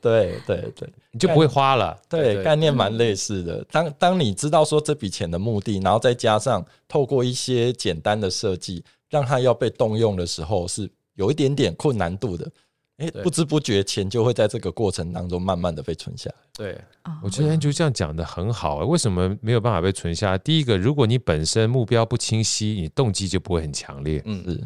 [0.00, 1.98] 对对对，你就不会花了。
[2.08, 3.64] 对，概念蛮类似的。
[3.70, 12.48] 当当你知道说这笔钱的目的，然后再加上透过一些简单的设计，让它要被动用的时候，是有一点点困难度的。
[12.98, 16.36] 哎，不知不觉钱就会在这个过程当中慢慢的被存下来。
[16.54, 16.80] 对，
[17.22, 18.78] 我觉得 Andrew 这样讲的很好。
[18.86, 20.38] 为什么没有办法被存下来？
[20.38, 24.22] 第一个，如果你本身目标不清晰，你动机就不会很强烈。
[24.24, 24.64] 嗯，是。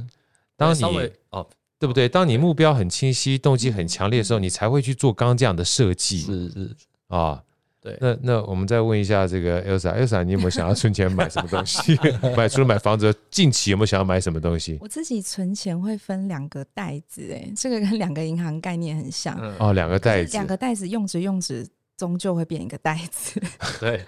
[0.57, 0.83] 当你
[1.31, 1.47] 哦，
[1.79, 2.09] 对不对？
[2.09, 6.21] 当你目标很清晰，动机很强烈的时候，你才会去做刚刚这样的设计。
[6.21, 6.77] 是是
[7.09, 7.43] 啊。
[7.83, 11.99] 对，那那我们再问一下这个 Elsa，Elsa，你有没有想要存钱买什么东西？
[12.37, 14.77] 买除了买房子，近期有没有想要买什么东西？
[14.83, 19.35] 我自己存钱会分两个袋子，哎，这个跟两个银行概念很像。
[19.41, 21.67] 嗯、哦，两个袋子，两个袋子用着用着，
[21.97, 23.41] 终究会变一个袋子。
[23.81, 24.05] 对，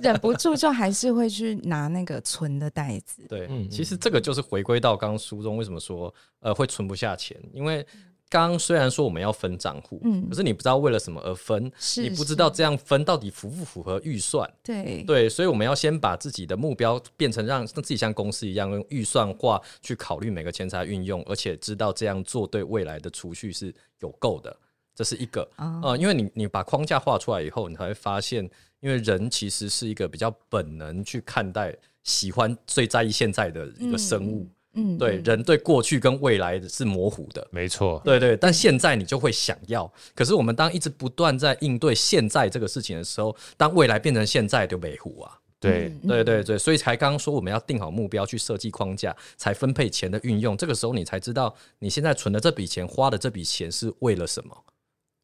[0.00, 3.22] 忍不住就还是会去拿那个存的袋子。
[3.28, 7.84] 对，嗯，其实这个就是回归到刚刚书中为什么说呃会存不下钱，因为。
[8.30, 15.04] 刚虽然说我们要分账户，嗯，可是你不知道为了什么而分，是你不知道这样分到底符不符合预算，对。
[15.06, 24.56] 对，所以我们要先把自己的目标变成让自己像公司一样用预算化去考虑每个钱财运用，而且知道这样做对未来的储蓄是有够的，
[24.96, 25.48] 这是一个。
[25.54, 25.90] 啊、哦。
[25.90, 28.42] 呃，因为你你把框架画出来以后，你才会发现，
[28.80, 34.40] 因为人其实是一个比较本能去看待、喜欢最在意现在的一个生物。
[34.42, 39.90] 嗯嗯，对，人对过去跟未来是模糊的，没错，对对，但现在你就会想要。
[40.14, 45.38] 可是我们当一直不断在应对现在这个事情的时候，当未来变成现在就模糊啊。
[45.60, 50.54] 对，对对对，所以才刚刚说我们要定好目标，去设计框架，才分配钱的运用。
[50.56, 54.54] 这个时候你才知道你现在存的这笔钱，花的这笔钱是为了什么。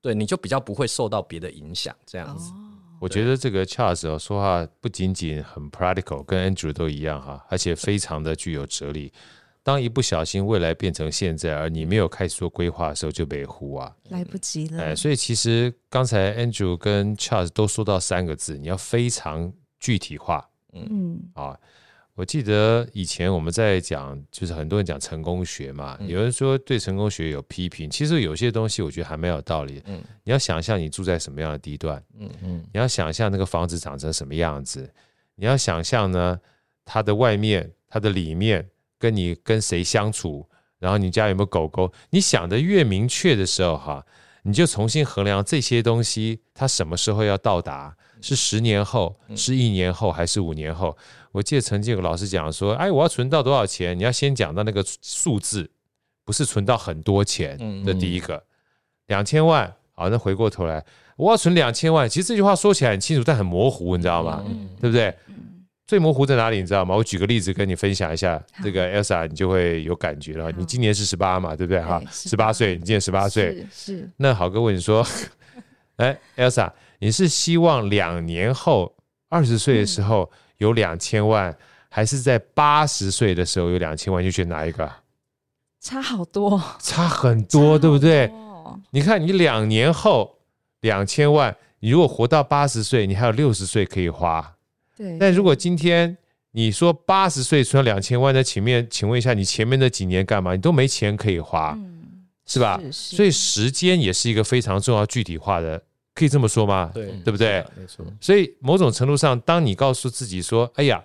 [0.00, 1.94] 对，你就比较不会受到别的影响。
[2.06, 2.52] 这样子，
[3.00, 9.12] 我觉得这个 Charles 说话不仅仅很 practical，跟 Andrew 都一样哈，而且非常的具有哲理。
[9.62, 14.83] 当一不小心未来变成现在，而你没有开始做规划的时候，就被糊啊，来不及了。
[14.83, 20.49] 哎，所以其实刚才 Andrew 跟 Charles 都说到三个字，你要非常具体化。
[20.73, 21.59] 嗯啊，
[22.14, 29.83] 我记得以前我们在讲，就是很多人讲成功学嘛，嗯、有人说对成功学有批评，其实有些东西我觉得还蛮有道理。
[29.87, 34.90] 嗯，你要想象你住在什么样的地段，嗯嗯，你要想象那个房子长成什么样子，
[35.35, 36.40] 你要想象呢，
[36.85, 38.68] 它的外面、它的里面，
[39.00, 44.06] 跟你跟谁相处，然后你家有没有狗狗，你想的越明确的时候，哈，
[44.44, 47.96] 你就重新衡量这些东西，它什么时候要到达。
[48.22, 50.94] 是十年后，是一年后，还是五年后？
[51.32, 53.98] 我记得曾经有个老师讲说：“哎，我要存到多少钱？
[53.98, 55.70] 你要先讲到那个数字，
[56.22, 58.44] 不是存到很多钱的第一个
[59.06, 59.74] 两千万。
[59.94, 60.84] 好，那回过头来，
[61.16, 62.06] 我要存两千万。
[62.06, 64.44] 其实这句话说起来很清楚，但很模糊，你知道吗？
[64.78, 65.14] 对不对？
[65.90, 66.59] 最模糊在哪里？
[66.59, 66.94] 你知道吗？
[66.94, 70.48] 我举个例子跟你分享一下，这个 Elsa 你就会有感觉了。
[70.53, 71.83] 你今年是十八嘛，对不对？
[71.83, 74.09] 哈，十八岁，你今年十八岁，是。
[74.18, 75.05] 那好哥问你说
[75.98, 78.94] ：“哎，Elsa。”你是希望两年后
[79.29, 81.53] 二十岁的时候有两千万，
[81.88, 84.22] 还是在八十岁的时候有两千万？
[84.22, 84.88] 就选哪一个？
[85.81, 88.31] 差好多，差很多，对不对？
[88.92, 90.38] 你看，你两年后
[90.83, 94.55] 两千万，你如果活到八十岁，你还有六十岁可以花。
[95.00, 95.16] 对。
[95.18, 96.14] 但如果今天
[96.50, 100.54] 你说八十岁存了两千万，在前面，请问一下，你前面那几年干嘛？
[100.54, 101.78] 你都没钱可以花，
[102.44, 102.78] 是吧？
[102.92, 105.82] 所以时间也是一个非常重要、具体化的。
[106.12, 106.90] 可以这么说吗？
[106.92, 107.64] 对，对不对？
[107.76, 108.04] 没错。
[108.20, 111.02] 所以某种程度上，当你告诉自己说：“哎呀，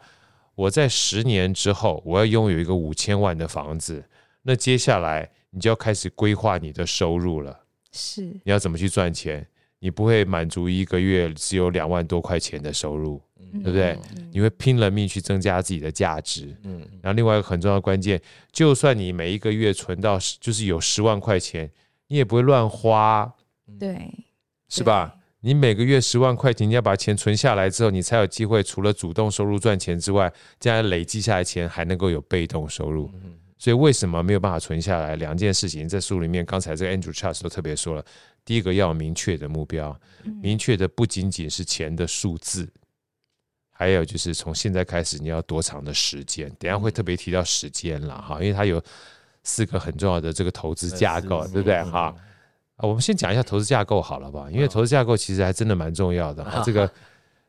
[0.56, 4.04] 我在十年之后我要拥有一个五千万的房子”，
[4.44, 7.58] 那接下来你就要开始规划你的收入了。
[7.92, 9.48] 是，你要怎么去赚钱？
[9.80, 13.22] 你不会满足一个月只有两万多块钱的收入，
[13.64, 13.98] 对不对？
[14.32, 16.56] 你会拼了命去增加自己的价值。
[16.64, 16.80] 嗯。
[17.02, 21.70] 然后另外一个很重要的关键，就算你每一个月存到就是有十万块钱，
[22.08, 23.32] 你也不会乱花。
[23.80, 24.10] 对。
[24.68, 25.16] 是吧？
[25.42, 33.12] 你每个月十万块钱，你要把钱存下来之后，你才有机会除了主动收入赚钱之外，将来累积下来钱还能够有被动收入。
[33.58, 35.16] 所以为什么没有办法存下来？
[35.16, 38.04] 两件事情在书里面，刚才这个 Andrew Charles 都特别说了。
[38.44, 39.98] 第一个要有明确的目标，
[40.42, 42.68] 明确的不仅仅是钱的数字，
[43.78, 46.50] 还有就是从现在开始你要多长的时间。
[46.58, 48.82] 等下会特别提到时间了哈，因为它有
[49.44, 52.16] 四个很重要的这个投资架构，对不对哈？
[52.78, 54.48] 啊，我们先讲一下投资架构好了吧？
[54.50, 56.64] 因为投资架构其实还真的蛮重要的哈。
[56.66, 56.90] 这个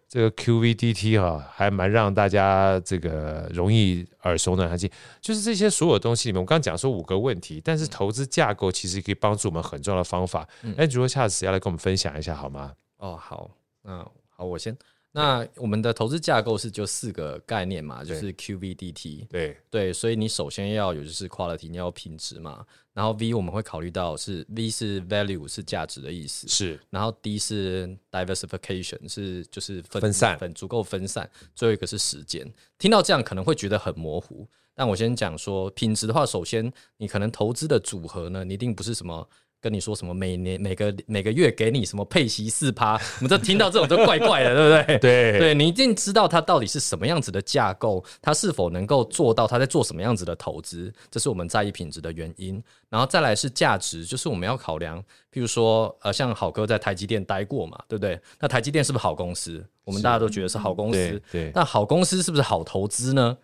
[0.09, 4.91] 这个 QVDT 哈，还蛮让大家这个容易耳熟能详。
[5.21, 10.47] 就是这些所有东西里面，我刚刚讲说五个问题，但是投资架构其实可以帮助我们很重要的方法。
[10.77, 12.73] 哎，如果下次要来跟我们分享一下好吗？
[12.99, 13.51] 哦，好，
[13.83, 14.77] 那好，我先。
[15.17, 19.27] 那我们的投资架构是就四个概念嘛，就是 QVDT。
[19.29, 22.67] 对对，所以你首先要有就是 quality，你要有品质嘛。
[22.93, 26.79] 然后 V 我们会考虑到是 V 是 value 是价值的意思，是。
[26.91, 31.31] 然后 D 是 diversification 是就是分分散分足够分散。
[31.55, 32.47] 最后一个是时间。
[32.77, 39.27] 听到这样可能会觉得很模糊，但我先讲说品质的话，首先你可能投资的组合呢，你一定不是什么。
[39.61, 40.15] 跟你说什么？
[40.15, 42.95] 每年每个每个月给你什么配息四趴？
[42.95, 44.99] 我们这听到这种都怪怪的， 对不对？
[44.99, 52.63] 对，对你一定知道它到底是什么样子的架构，它是否能够做到，它在做什么样子的投资，这是我们在意品质的原因。
[52.89, 54.99] 然后再来是价值，就是我们要考量，
[55.33, 58.19] 譬如说，呃，像好哥在台积电待过嘛，对不对？
[58.41, 59.63] 那台积电是不是好公司？
[59.85, 61.67] 我们大家都觉得是好公司，对，那。
[61.67, 63.37] 好公司是不是好投资呢？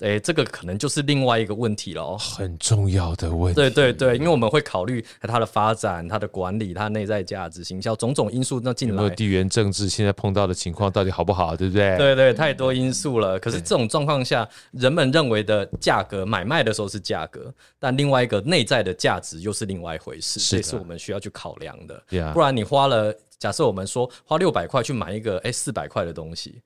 [0.00, 3.60] 哎，这个可能就是另外一个问题了哦，很重要的问题。
[3.60, 9.02] 对对对，因为我们会考虑它的发展、它的管理、它内在价值、行销种种因素，那进来。
[9.02, 11.96] 有地缘政治现在碰到的情况到底好不好，对不对？
[11.96, 13.38] 对对，太多因素了。
[13.38, 22.02] 可是这种状况下，人们认为的价格买卖的时候是价格，但另外一个内在的价值又是另外一回事，这是我们需要去考量的。
[22.32, 26.60] 不然你花了，假设我们说花六百块去买一个哎四百块的东西。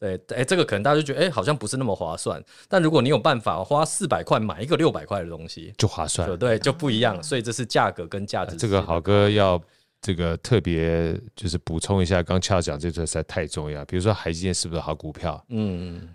[0.00, 2.42] 对，哎，这个可能大家就觉得，哎，好像不是那么划算。
[2.66, 7.22] 但如果你有办法花四百块买一个六百块的东西，就划算，对，就不一样。
[7.22, 8.56] 所以这是价格跟价值。
[8.56, 9.60] 这个好哥要
[10.00, 13.84] 这个特别就是补充一下，刚恰讲这个实在太重要。
[13.84, 15.44] 比如说海基电是不是好股票？
[15.50, 16.08] 嗯，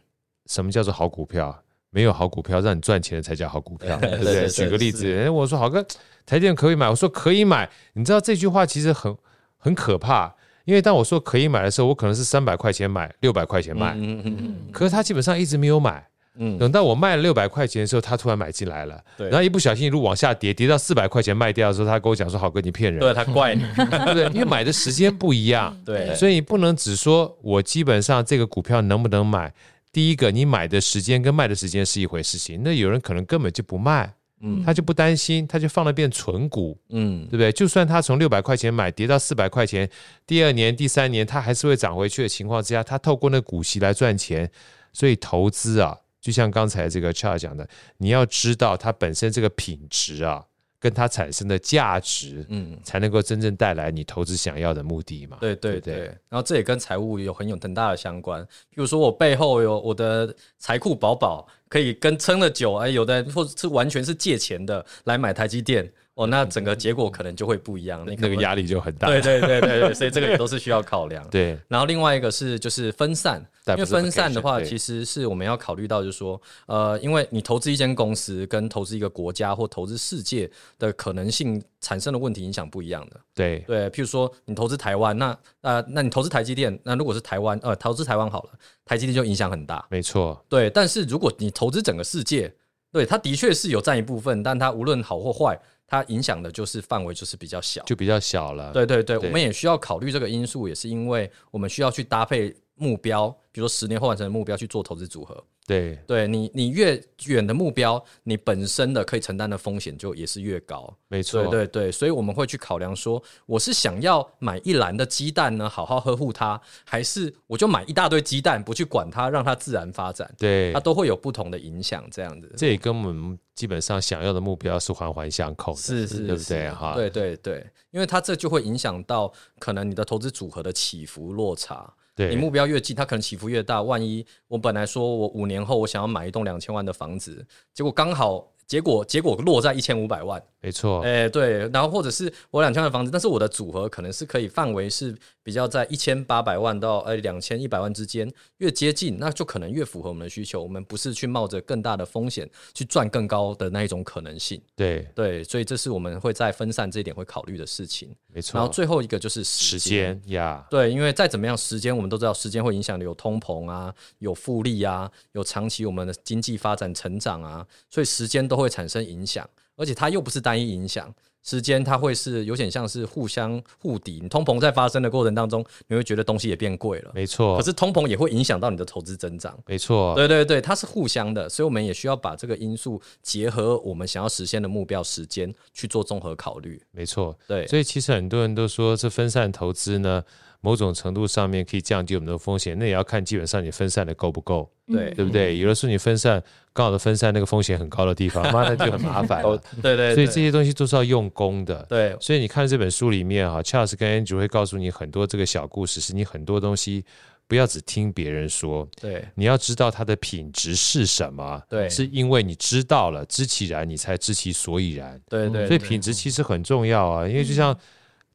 [0.47, 1.55] 什么叫做好股票？
[1.91, 4.47] 没有好股票，让你赚钱的才叫好股票， 对不对？
[4.49, 5.85] 举个例子，哎，我说好哥，
[6.25, 7.69] 台电可以买，我说可以买。
[7.93, 9.15] 你知道这句话其实很
[9.57, 10.35] 很可怕。
[10.65, 16.05] 因为当我说可以买的时候，我可能是三百块钱买，六百块钱卖，嗯嗯嗯，可是他基本上一直没有买，
[16.37, 24.25] 嗯，等到我卖了六百块钱的时候，他突然买进来了，对，然后一不小心一路往下跌，跌到四百块钱卖掉的时候，他跟我讲说：“好哥，你骗人。”对，他怪你， 对不对？
[24.33, 29.53] 因为买的时间不一样，对，所以你不能只说我基本上这个股票能不能买。
[29.91, 34.13] 第一个，你买的时间跟卖的时间是一回事情，那有人可能根本就不卖，
[34.45, 37.51] 嗯，他就不担心，他就放了变存股，嗯，对不对？
[37.51, 39.89] 就算他从六百块钱买跌到四百块钱，
[40.27, 44.49] 第二年、第三年他还是会涨回去的情况之下，他透过那股息来赚钱。
[44.93, 50.45] 所以投资啊，就像刚才这个 Charles 讲的，你要知道它本身这个品质啊。
[50.77, 55.37] 跟它产生的价值，嗯，才能够真正带来你投资想要的目的嘛？
[55.41, 56.01] 对对对。
[56.29, 58.45] 然后这也跟财务有很有很大的相关。
[58.69, 65.91] 比如说我背后有我的财库宝宝，可以跟撑了久，哎，有的或者是完全是借钱的来买台积电。
[66.15, 69.07] 哦，那整个结果可能就会不一样，那那个压力就很大。
[69.07, 71.27] 对对对对对，所以这个 也都是需要考量。
[71.29, 80.49] 对，然后另外一个是就是分散，因为分散的话，其实是我们要考虑到，就是说，呃，因为你投资一间公司跟投资一个国家或投资世界
[80.79, 83.19] 的可能性产生的问题影响不一样的。
[83.33, 88.51] 对对，譬如说你投资台湾，那呃，那你投资台积电，那如果是台湾，呃，投资台湾好了，
[88.85, 89.85] 台积电就影响很大。
[89.89, 90.41] 没错。
[90.47, 92.49] 对，但是如果你投资整个世界，
[92.93, 95.59] 对，它的确是有占一部分，但它无论好或坏。
[95.87, 98.71] 它影响的就是范围就是比较小，就比较小了。
[98.73, 105.43] 对对对，对我们也需要考虑这个因素，也是因为我们需要去搭配目标，比如说十年后完成的目标去做投资组合。
[105.67, 110.95] 对，对你，你越远的目标，你本身的可以承担的风险就也是越高。
[111.07, 120.31] 没错，对对对，所以我们会去考量说，我是想要买一篮的鸡蛋呢，好好呵护它，还是我就买一大堆鸡蛋，不去管它，让它自然发展？
[120.37, 122.07] 对，它都会有不同的影响。
[122.11, 126.69] 这样子，这也跟我们基本上想要的目标是环环相扣的，是是，对不对？
[126.69, 131.91] 哈，对对对，因为它这就会影响到可能你的投资组合的起伏落差。
[132.17, 133.81] 你目标越近，它可能起伏越大。
[133.81, 138.51] 万一我本来说我五年后我想要买一栋两千万的房子，结果刚好。
[138.67, 150.63] 结果结果落在一千五百万，没错，哎对，然后或者是我两千万的房子，但是我的组合可能是可以范围是比较在一千八百万到呃两千一百万之间，越接近那就可能越符合我们的需求。
[150.63, 154.59] 我们不是去冒着更大的风险去赚更高的那一种可能性。
[154.75, 158.09] 对对，所以这是我们会在分散这一点会考虑的事情。
[158.33, 169.47] 没错，然后最后一个就是时间呀，对，因为再怎么样，时间我们都知道，时间会影响的有通膨啊，有复利啊，有长期我们的经济发展成长啊，所以时间都会产生影响。
[169.75, 174.19] 而且它又不是单一影响，时间它会是有点像是互相互抵。
[174.21, 177.57] 你通膨在发生的过程当中，你会觉得东西也变贵了，没错。
[177.57, 180.15] 可是通膨也会影响到你的投资增长，没错。
[180.15, 186.81] 对对对，它是互相的，所以我们也需要把这个因素结合我们想要实现的目标时间去做综合考虑。
[186.91, 187.67] 没错，对。
[187.67, 190.23] 所以其实很多人都说，这分散投资呢，
[190.61, 195.57] 某种程度上面可以降低我们的风险，那也要看基本上你分散的够不够，对对不对？
[195.57, 199.57] 有的时候你分散刚好的分散那个风险很高的地方，妈那就很麻烦了。
[199.81, 201.83] 对，对对，所以这些东西都是要用功的。
[201.89, 207.03] 对，所以你看这本书里面哈，Charles 跟 Andrew 会告诉你很多这个小故事，是你很多东西
[207.47, 215.19] 不要只听别人说，对，你要知道它的品质是什么，对，是因为你知道了，知其然，你才知其所以然。
[215.27, 217.75] 对对，对，所以品质其实很重要啊，因为就像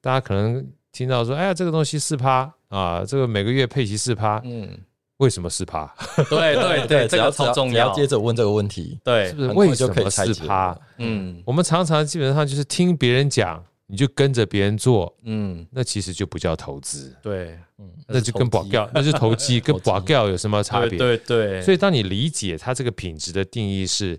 [0.00, 2.52] 大家可能听到说，哎呀，这个东西四趴。
[2.70, 4.78] 啊，这个每个月配齐四趴，嗯，
[5.20, 5.86] 为什么四趴？
[6.30, 7.88] 对对对，这个超重要。
[7.88, 10.76] 要接着问这个问题，对，是不是为什么四趴？
[10.96, 20.98] 嗯，我们常常基本上就是听别人讲，你就跟着别人做，嗯，那其实就不叫投资，对，嗯，那就跟保掉，那就投机，跟保掉 有什么差别？
[20.98, 21.60] 对对。
[21.60, 24.18] 所以当你理解它这个品质的定义是，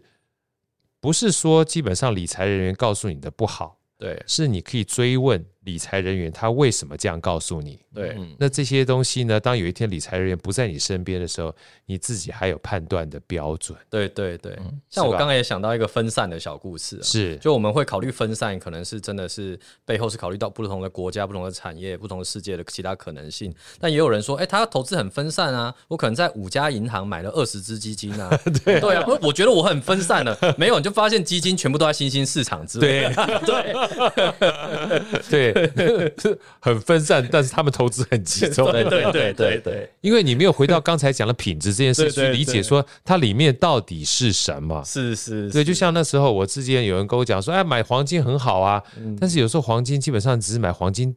[1.00, 5.44] 不是说基本上理财人员告诉你的不好，对，是你可以追问。
[5.64, 7.80] 理财人员他为什么这样告诉你？
[7.94, 9.40] 对，那这些东西呢？
[9.40, 11.54] 当有一天理财人员不在你身边的时候，
[11.86, 13.78] 你自己还有判断的标准。
[13.90, 14.58] 对对对，
[14.90, 23.54] 像我刚才也想到一个分散的小故事，是就我们会考虑分散，可能是真的是背后是考虑到不同的国家、不同的产业、不同的世界的其他可能性。
[23.80, 28.30] 但也有人说，哎，他投资很分散啊，我可能在五家银行买了二十只基金啊。
[28.66, 33.42] 对对啊，我觉得我很分散了，没有你就发现基金全部都在新兴市场之类的。
[33.46, 33.74] 对
[35.30, 35.51] 对。
[36.60, 38.72] 很分散，但是他们投资很集中。
[38.72, 44.84] 对对对对，因为你没有回到刚才讲的品质这件事去理解，说它里面到底是什么？
[44.86, 48.82] 是是，对，就像那时候我之前有人跟我讲说，哎，买黄金很好啊，
[49.20, 51.16] 但是有时候黄金基本上只是买黄金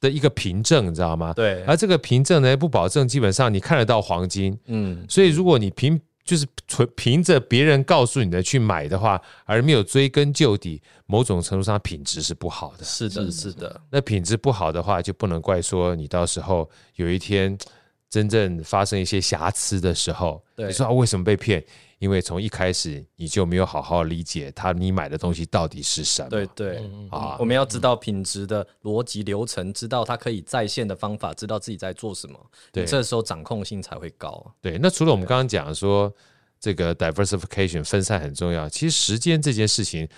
[0.00, 1.32] 的一个凭证，你知道吗？
[1.32, 4.58] 对，而这个凭证呢，不保证基本上你看得到黄金。
[4.66, 12.84] 嗯，所以如果你凭就是纯凭着别人告诉你的去买的话，而没有追根究底，某种程度上品质是不好的。
[12.84, 13.80] 是的，是的。
[13.90, 17.56] 那品质不好的话，就不能怪说你到时候有一天
[18.08, 21.64] 真正发生一些瑕疵的时候，你说啊，为什么被骗？
[22.02, 26.28] 因为从一开始你就没有好好理解他，你买的东西到底是什么？
[26.28, 32.36] 对对啊，我们要知道品质的逻辑流程，知道它可以在线的方法，知道自己在做什么，
[32.72, 34.52] 对，这时候掌控性才会高。
[34.60, 36.12] 对，那除了我们刚刚讲说
[36.58, 38.68] 这个 diversification 分散很重要。
[38.68, 40.08] 其实时间这件事情，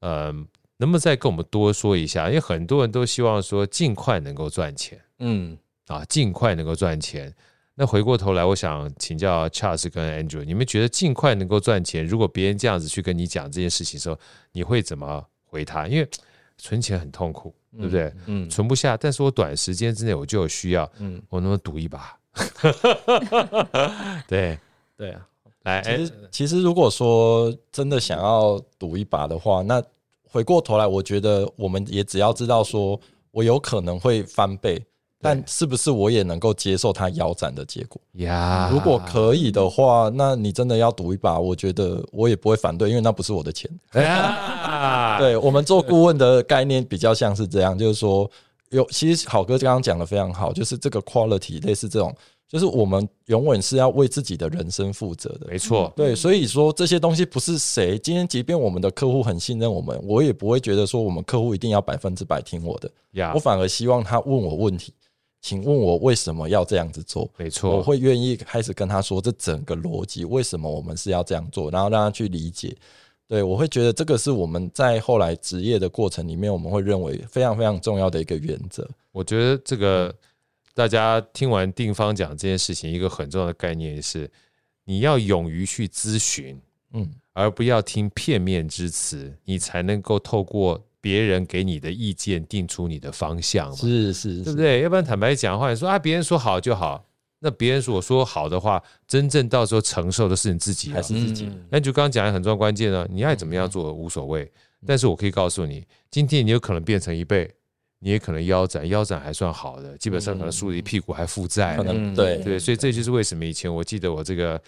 [0.00, 0.30] 呃，
[0.76, 2.28] 能不能再跟我们多说一下？
[2.28, 5.56] 因为很多人都希望说尽快能够赚钱，嗯，
[5.86, 7.34] 啊，尽快能够赚钱。
[7.74, 14.18] 那回过头来，我想请教 Charles 跟 Andrew，你们觉得尽快能够赚钱，如果别人这样子去跟你讲这件事情的时候，
[14.52, 15.88] 你会怎么回他？
[15.88, 16.08] 因为
[16.58, 18.04] 存钱很痛苦，对不对？
[18.26, 22.16] 嗯，嗯存不下，但是我短时间之内我就有需要，嗯，我能不能赌一把？
[24.28, 24.58] 对
[24.96, 25.26] 对啊。
[25.64, 29.82] 来，其实其实如果说真的想要赌一把的话，那
[30.28, 33.00] 回过头来，我觉得我们也只要知道说，
[33.30, 34.84] 我有可能会翻倍，
[35.22, 38.68] 但是不是我也能够接受他腰斩的结果呀？
[38.72, 43.70] 如果可以的话，那你真的要赌一把，我觉得我也不会反对，因为那不是我的钱。
[45.18, 48.28] 对，我们做顾问的概念比较像是这样，就是说
[48.70, 52.12] 有，其实好哥刚刚讲的非常好，就是这个 quality 类似这种。
[52.48, 55.90] 就是我们永远是要为自己的人生负责的，没错。
[55.96, 62.90] 对，所以说这些东西不是谁今天，即便我们的客户很信任我们，我也不会觉得说我们客户一定要百分之百听我的。
[63.34, 64.92] 我反而希望他问我问题，
[65.42, 67.30] 请问我为什么要这样子做？
[67.36, 72.74] 没错，我会愿意开始跟他说这整个逻辑，为什么我们是要这样做，然后让他去理解。
[73.28, 78.88] 对，我会觉得这个是我们在后来职业的过程里面，我们会认为非常非常重要的一个原则。
[79.10, 80.14] 我觉得这个。
[80.74, 84.26] 大家听完定方讲这件事情，一个很重要的概念是，
[84.86, 86.58] 你要勇于去咨询，
[86.94, 93.76] 嗯，而不要听片面之词，你才能够透过别人给你的意见定出你的方向嘛。
[93.76, 94.80] 是是，是，对不对？
[94.80, 97.04] 要不然坦白讲话，你说啊，别人说好就好，
[97.40, 101.50] 那别人所说好的话，真正到时候承受的是你自己，还是自己？
[101.68, 104.50] 那就刚刚讲的很重要关键呢，你爱怎么样做无所谓，
[104.86, 107.50] 但是我可以告诉你，今天你有可能变成一倍。
[108.04, 111.76] 你也可能腰斩，腰斩还算好的，基本上可能输了一屁股还负债。
[111.76, 114.60] 可能对对，所以这就是为什么以前我记得我这个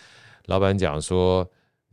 [0.46, 1.44] 老板讲说，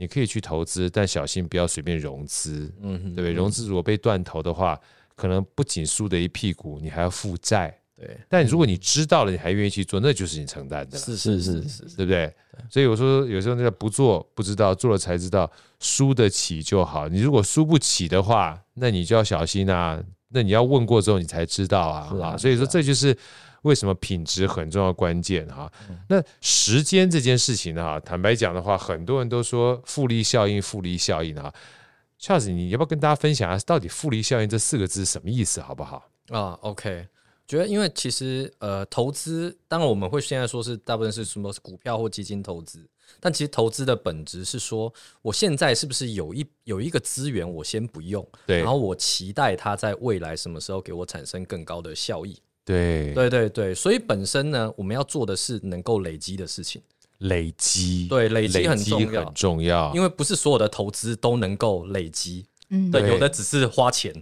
[0.02, 3.34] 你可以去投资，但小心不要随便融资，嗯，对不对？
[3.34, 4.76] 融资如果被断头的话，
[5.16, 7.72] 可能不仅输的一屁股，你还要负债。
[7.95, 10.97] 对，但如果你知道了，你还愿意去做，那就是你承担的。
[10.97, 12.34] 是是是是，对不对？
[12.68, 15.47] 所以我说有时候那个不做不知道，做了才知道，
[15.80, 17.08] 输得起就好。
[17.08, 20.04] 你如果输不起的话，那你就要小心啊。
[20.30, 23.16] 那你要问过之后，你才知道啊，啊，所以说这就是
[23.62, 25.72] 为什么品质很重要关键哈。
[26.07, 31.53] 那时间这件事情呢，坦白讲的话，很多人都说复利效应，复利效应啊。
[32.20, 36.07] Charles，你要不要跟大家分享一下，到底复利效应这四个字是什么意思，好不好？
[36.30, 37.07] 啊，OK，
[37.47, 42.88] 觉得因为其实呃，投资当然我们会现在说是大部分是什么股票或基金投资。
[43.20, 44.91] 但其实投资的本质是说，
[45.22, 56.82] 我现在是不是有一有一个资源，我先不用，对，然后我期待它在未来什么时候给我产生更高的效益，对，对对对，所以本身呢，我们要做的是能够累积的事情，
[57.20, 64.14] 累积，对，累积很重要，很重要，因为不是所有的投资都能够累积，嗯，对，有的只是花钱，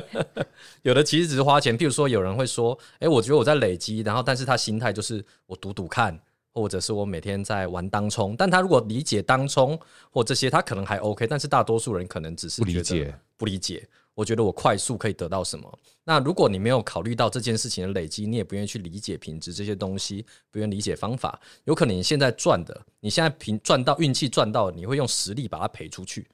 [0.82, 6.18] 有的其实只是花钱，譬如说有人会说，哎，我觉得我在累积，然后但是他心态就是我赌赌看。
[6.58, 9.78] 或者是我每天在玩当冲，但他如果理解当冲
[10.10, 11.26] 或这些，他可能还 OK。
[11.26, 13.86] 但是大多数人可能只是不理解，不理解。
[14.16, 15.78] 我觉得我快速可以得到什么？
[16.04, 26.26] 那如果你没有考虑到这件事情的累积，你也不愿意去理解品质这些东西，不愿意理解方法，有可能你现在赚的，你现在凭赚到运气赚到，你会用实力把它赔出去。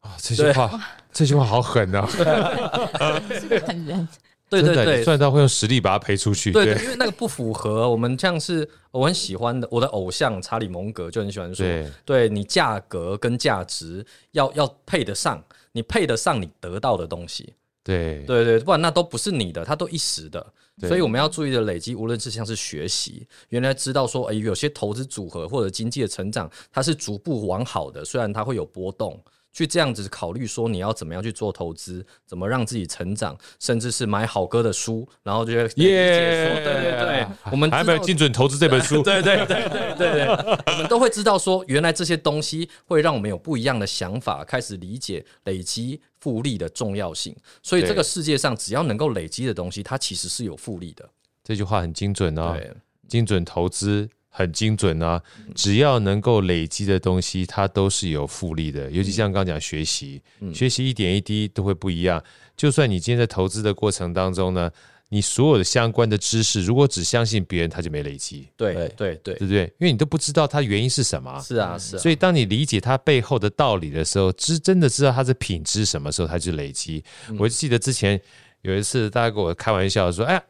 [0.00, 0.80] 啊，这句话，
[1.12, 2.06] 这句话好狠啊！
[3.66, 4.08] 狠人。
[4.50, 6.52] 对对对，赚到会用实力把它赔出去。
[6.52, 15.42] 对，对，对，因为那个不符合我们，像是我很喜欢的，我的偶像查理蒙格就很喜欢说，对，对你价格跟价值要要配得上，
[15.74, 17.52] 你配得上你得到的东西。
[17.82, 20.54] 对对对，不然那都不是你的，它都一时的。
[20.80, 29.22] 所以我们要注意的累积，无论是像是学习，原来知道说，哎，有些投资组合或者经济的成长，它是逐步往好的，虽然它会有波动。
[29.54, 47.34] 去这样子考虑说你要怎么样去做投资，怎么让自己成长，甚至是买好哥的书，然后就耶，对对对，我们还没有精准投资这本书， 对对对对对对，我们都会知道说，原来这些东西会让我们有不一样的想法，开始理解累积复利的重要性。
[47.62, 51.08] 所以这个世界上只要能够累积的东西，它其实是有复利的。
[51.44, 52.58] 这句话很精准哦，
[53.06, 54.10] 精准投资。
[54.36, 55.22] 很精准啊！
[55.54, 58.90] 只要能够累积的东西，它都是有复利的。
[58.90, 60.20] 尤其像刚刚讲学习，
[60.52, 62.20] 学习一点一滴都会不一样。
[62.56, 64.68] 就算你今天在投资的过程当中呢，
[65.08, 68.48] 你所有的相关的知识，如果只相信别人，他就没累积。
[68.56, 69.62] 对对对，对不对？
[69.78, 71.40] 因为你都不知道它原因是什么。
[71.40, 72.00] 是啊是啊。
[72.00, 77.04] 所以当你理解它背后的道理的时候，知真的知道它的品质什么时候，它就累积。
[77.38, 78.20] 我就记得之前
[78.62, 80.42] 有一次，大家跟我开玩笑说：“哎呀。”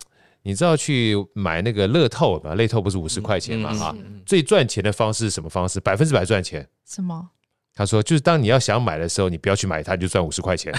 [0.44, 2.54] 你知道去买那个乐透吧？
[2.54, 3.74] 乐透不是五十块钱嘛？
[3.74, 5.80] 哈、嗯，最赚钱的方式是什么方式？
[5.80, 6.64] 百分之百赚钱？
[6.86, 7.30] 什么？
[7.74, 10.72] 他说，就是当你要想买的时候，你不要去买它，你就赚五十块钱。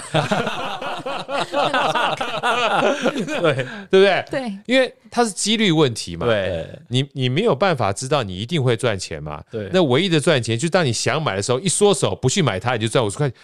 [3.42, 3.54] 对
[3.90, 4.24] 对不对？
[4.30, 6.24] 对，因为它是几率问题嘛。
[6.24, 9.42] 对，你你没有办法知道你一定会赚钱嘛。
[9.50, 13.38] 对，那唯一的赚钱，就是当你想买的时候，一缩手不去买它，你就赚五十块钱。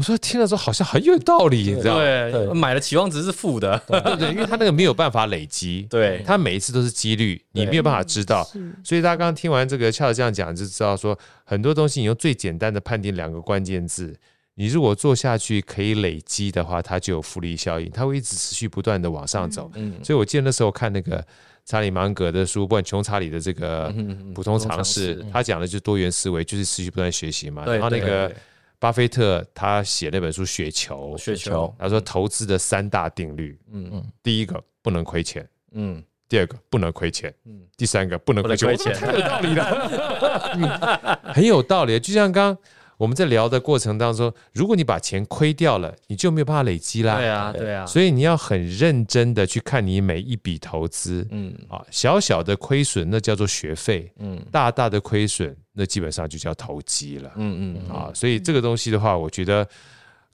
[0.00, 2.00] 我说听了之后好像很有道理，你知道吗？
[2.00, 8.42] 对，买的期望值是负的，对对， 因为他那个没有办法累积，对，他每一次都是几率，你没有办法知道。
[8.82, 14.16] 所以大家刚刚听完这个恰这样讲，就知道说很多东西你用最简单的判定两个关键字，
[14.54, 19.70] 你如果做下去可以累积的话，它就有复利效应，它会一直持续不断的往上走。
[19.74, 21.22] 嗯，所以我记得那时候看那个
[21.66, 23.94] 查理芒格的书，不管穷查理的这个
[24.34, 27.66] 普通常识，他讲的就是多元思维，就是持续不断学习嘛。
[27.66, 28.32] 然后那个。
[28.80, 42.00] 巴菲特他写那本书《雪球》，雪球，他说投资的三大定律，嗯嗯，第一个不能亏钱，嗯，第二个不能亏钱，嗯，第三个不能亏钱，太有道理了， 很有道理。
[42.00, 42.62] 就像刚刚
[42.96, 47.74] 我们在聊的过程当中，如果你把钱亏掉了，你就没有办法累积啦，对啊，对。
[47.74, 51.54] 啊，所以你要很认真的去看你每一笔投资，嗯。
[51.68, 55.54] 啊，小小的亏损那叫做学费，嗯，大大的亏损。
[55.80, 59.66] 那基本上就叫投机了，嗯嗯啊，所以这个东西的话，我觉得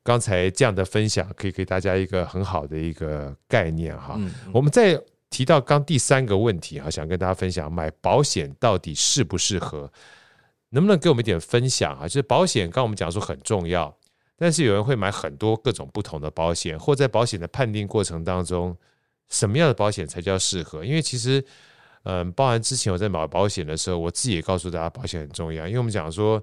[0.02, 4.18] 刚才这样的分享可以给大家一个很好的一个概念哈。
[4.52, 9.88] 我们再提到刚第三个问题哈，想跟大家分享买保险到底适不适合？
[10.70, 12.08] 能不能给我们一点分享啊？
[12.08, 13.96] 就是保险，刚我们讲说很重要，
[14.36, 18.76] 但是有人会买很多各种不同的保险，或在保险的判定过程当中，
[19.28, 20.84] 什么样的保险才叫适合？
[20.84, 21.44] 因为其实。
[22.08, 25.66] 嗯，包含之前我在买保险的时候，我自己也告诉大家，保险很重要。
[25.66, 26.40] 因为我们讲说，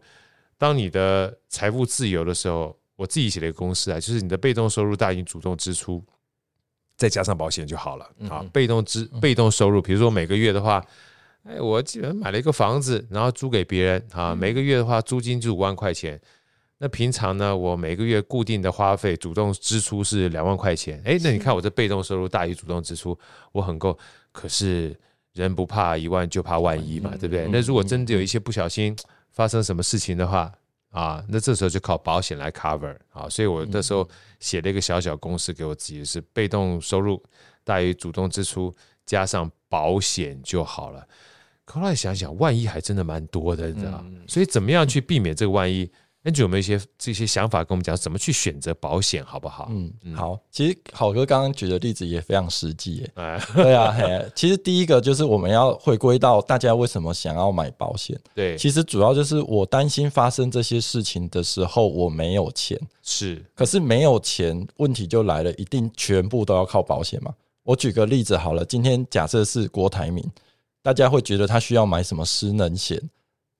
[0.58, 6.04] 当你的财富自由的时候，我自己写了一个公式啊，就是你的被动收入大于主动支出，
[6.98, 8.44] 再加上保险就好了啊。
[8.52, 10.86] 被动支被动收入，比如说每个月的话，
[11.44, 16.20] 哎，我基本买了一个房子，然后租给别人啊，每个月的话租金就五万块钱。
[16.80, 21.02] 那平常呢，我每个月固定的花费，主动支出是两万块钱。
[21.06, 23.18] 哎，那你看我这被动收入大于主动支出，
[23.54, 23.98] 我很够。
[24.34, 24.94] 可是。
[25.34, 27.48] 人不怕一万，就怕万一嘛，对不对？
[27.52, 28.96] 那如果真的有一些不小心
[29.32, 30.52] 发生什么事情的话
[30.92, 33.28] 啊，那这时候就靠保险来 cover 啊。
[33.28, 34.08] 所以我那时候
[34.40, 37.22] 写了一个小小公式给我自己，是被动收入
[37.64, 38.74] 大于主动支出，
[39.06, 41.08] 加上保险就好了。
[41.66, 44.06] 后来想想，万一还真的蛮多的，你知道？
[44.28, 45.90] 所以怎么样去避免这个万一？
[46.26, 49.68] 那就有没有一些这些想法跟我们讲，怎么去选择保险，好不好？
[49.70, 50.40] 嗯，好。
[50.50, 53.12] 其实好哥刚刚举的例子也非常实际耶。
[53.16, 54.32] 哎，对啊，嘿。
[54.34, 58.18] 其实第一个就是我们要回归到大家为什么想要买保险。
[58.34, 62.80] 对，其实主要就是我担心发生这些事情的时候我没有钱。
[63.02, 67.34] 是，可是没有钱，问题就来了，一定全部都要靠保险吗？
[67.64, 70.26] 我举个例子好了，今天假设是郭台铭，
[70.82, 72.98] 大家会觉得他需要买什么失能险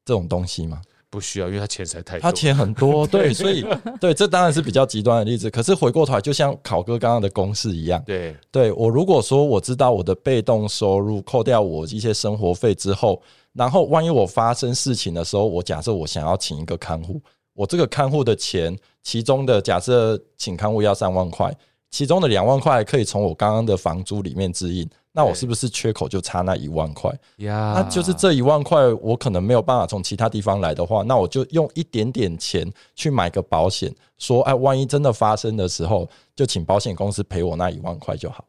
[0.06, 0.82] 这种东西吗？
[1.14, 3.64] 不需要，因为他钱实在太多，他钱很多， 对，所以
[4.02, 5.48] 对，这当然是比较极端的例子。
[5.48, 13.22] 可是回过头来，就像考哥刚刚的公式一样，对，对我如果说我知道我的被动收入扣掉我一些生活费之后，
[13.54, 17.22] 然后万一我发生事情的时候，我假设我想要请一个看护，
[17.54, 21.56] 我这个看护的钱，其中的假设请看护要三万块，
[21.94, 24.90] 其中的两万块可以从我刚刚的房租里面支应。
[25.12, 27.08] 那我是不是缺口就差那一万块？
[27.38, 38.44] 呀，那就是这一万块，我可能没有办法从其他地方来的话，那我就用一点点钱去买个保险，说，哎，万一真的发生的时候，就请保险公司赔我那一万块就好。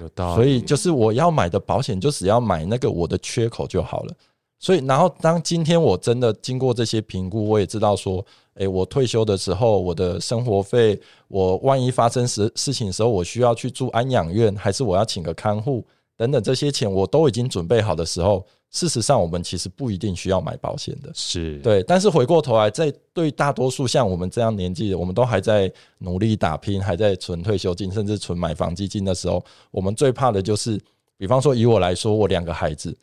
[0.00, 0.34] 有道理。
[0.36, 4.14] 所以就是我要买的保险，就只要买那个我的缺口就好了。
[4.60, 8.24] 所以，然后当今天我真的经过这些评估，我也知道说，
[8.56, 10.98] 诶，我退休的时候，我的生活费，
[11.28, 15.84] 我万一发生事事情的时候，我需要去住安养院，还是我要请个看护
[16.16, 21.82] 等等这些钱，我都已经准备好的时候，事实上我们其实不一定需要买保险的，是对。
[21.82, 30.80] 但是回过头来，在对大多数像我们这样年纪的，我们都还在努力打拼，还在存退休金，甚至存买房基金的时候，我们最怕的就是，
[31.18, 32.96] 比方说以我来说，我两个孩子。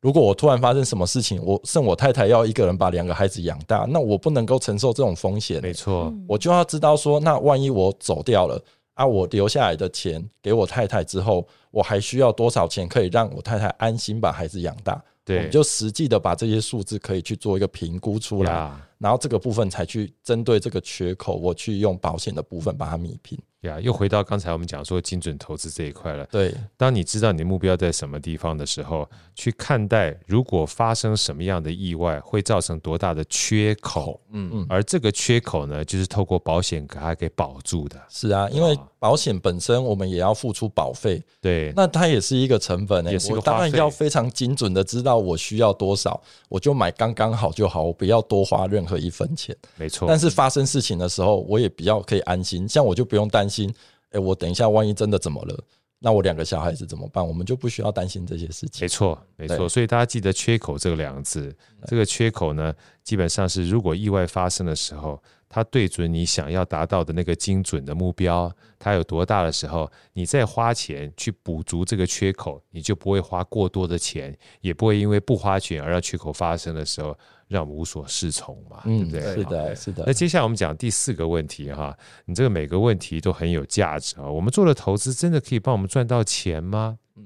[0.00, 5.60] 如果我突然发生什么事情，我剩我太太要一个人把两个孩子养大，那我不能够承受这种风险。
[5.60, 8.62] 没错，我就要知道说，那万一我走掉了
[8.94, 15.02] 啊，我留下来的钱给我太太之后，我还需要多少钱可以让我太太安心把孩子养大？
[15.24, 23.36] 对，我们就实际的把这些数字可以去做一个评估出来，然后这个部分才去针对这个缺口，我去用保险的部分把它弥平。
[23.62, 26.24] 呀，又回到刚才我们讲说精准投资这一块了。
[26.30, 34.20] 对，当你知道你的目标在什么地方的时候，去看待如果发生什么样的意外，会造成多大的缺口。
[34.30, 38.00] 嗯嗯，而这个缺口呢，就是透过保险给它给保住的。
[38.08, 41.20] 是啊，因为保险本身我们也要付出保费。
[41.40, 43.34] 对，那它也是一个成本呢、欸。
[43.34, 49.56] 我当然要非常精准的知道我需要多少，我就买刚刚好就好，我不要多花任何一分钱。
[49.76, 50.06] 没错。
[50.06, 53.68] 但是发生事情的时候，我也比较可以安心，像我就不用担心，
[54.10, 55.64] 哎、欸，我等一下万一真的怎么了，
[55.98, 57.26] 那我两个小孩子怎么办？
[57.26, 58.82] 我们就不需要担心这些事情。
[58.84, 59.68] 没错，没错。
[59.68, 61.54] 所以大家记得“缺口”这个两个字，
[61.86, 62.72] 这个缺口呢，
[63.02, 77.16] 基本上是如果意外发生的时候，它对准你想要达到的那个精准的目标，它有多大的时候，你再花钱去补足这个缺口，你就不会花过多的钱，也不会因为不花钱而让缺口发生的时候。
[77.48, 79.42] 让我们无所适从嘛，嗯、对不对？
[79.42, 80.04] 是的，是的。
[80.06, 81.96] 那接下来我们讲第四个问题哈，
[82.26, 84.30] 你这个每个问题都很有价值啊。
[84.30, 86.98] 我们做的投资真的可以帮我们赚到钱吗？
[87.16, 87.24] 嗯，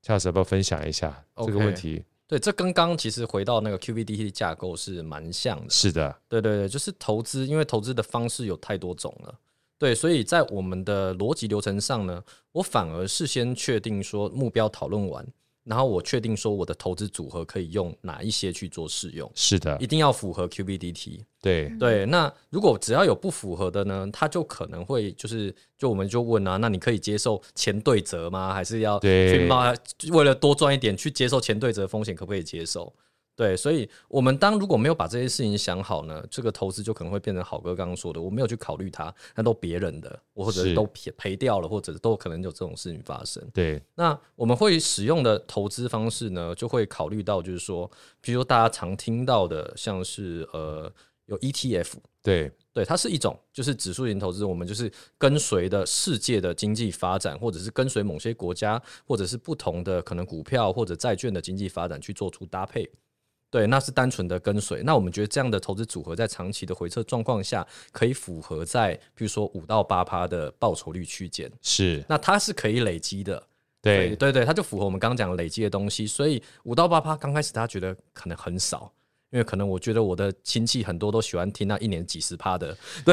[0.00, 5.68] 夏老师要不要分享一下这个问题？Okay, 对，这跟刚刚其实回到那个 QVDT 架构是蛮像的。
[5.68, 9.34] 是的，对对对，就是投资，因为投资的方式有太多种了。
[9.78, 12.22] 对，所以在我们的逻辑流程上呢，
[12.52, 15.26] 我反而事先确定说目标讨论完。
[15.64, 21.20] 然后我确定说我的投资组合可以用哪一些去做试用，是的，一定要符合 QBDT。
[21.40, 28.52] 对对，那如果只要有不符合的呢，他就可能会就是就我们就问啊，那你可以接受前对折吗？
[28.52, 29.74] 还是要去冒？
[30.12, 32.92] 为了多赚一点去接受前对折的风险，可不可以接受？
[33.36, 43.42] 对，所以我们当如果没有把这些事情想好呢，这个投资就可能会变成好哥刚刚说的，我没有去考虑它，那都别人的，或者都赔赔掉了，或者都可能有这种事情发生。
[43.52, 50.92] 对，那我们会使用的投资方式呢，就会考虑到就是说，比如说大家常听到的，像是呃
[51.26, 62.88] 有 ETF，对对，它是一种就是指数型投资，我们就是跟随的世界的经济发展，或者是跟随某些国家，或者是不同的可能股票或者债券的经济发展去做出搭配。
[63.54, 64.82] 对，那是单纯的跟随。
[64.82, 71.48] 那我们觉得这样的投资组合在长期的回撤状况下，可以符合在，比如说五到八趴的报酬率区间。
[71.62, 73.40] 是，那它是可以累积的。
[73.80, 76.04] 对，对，对，对，它就符合我们刚刚讲累积的东西。
[76.04, 78.92] 所以五到八趴刚开始他觉得可能很少。
[79.34, 83.12] 因为可能我觉得我的亲戚很多都喜欢听那一年几十趴的，对，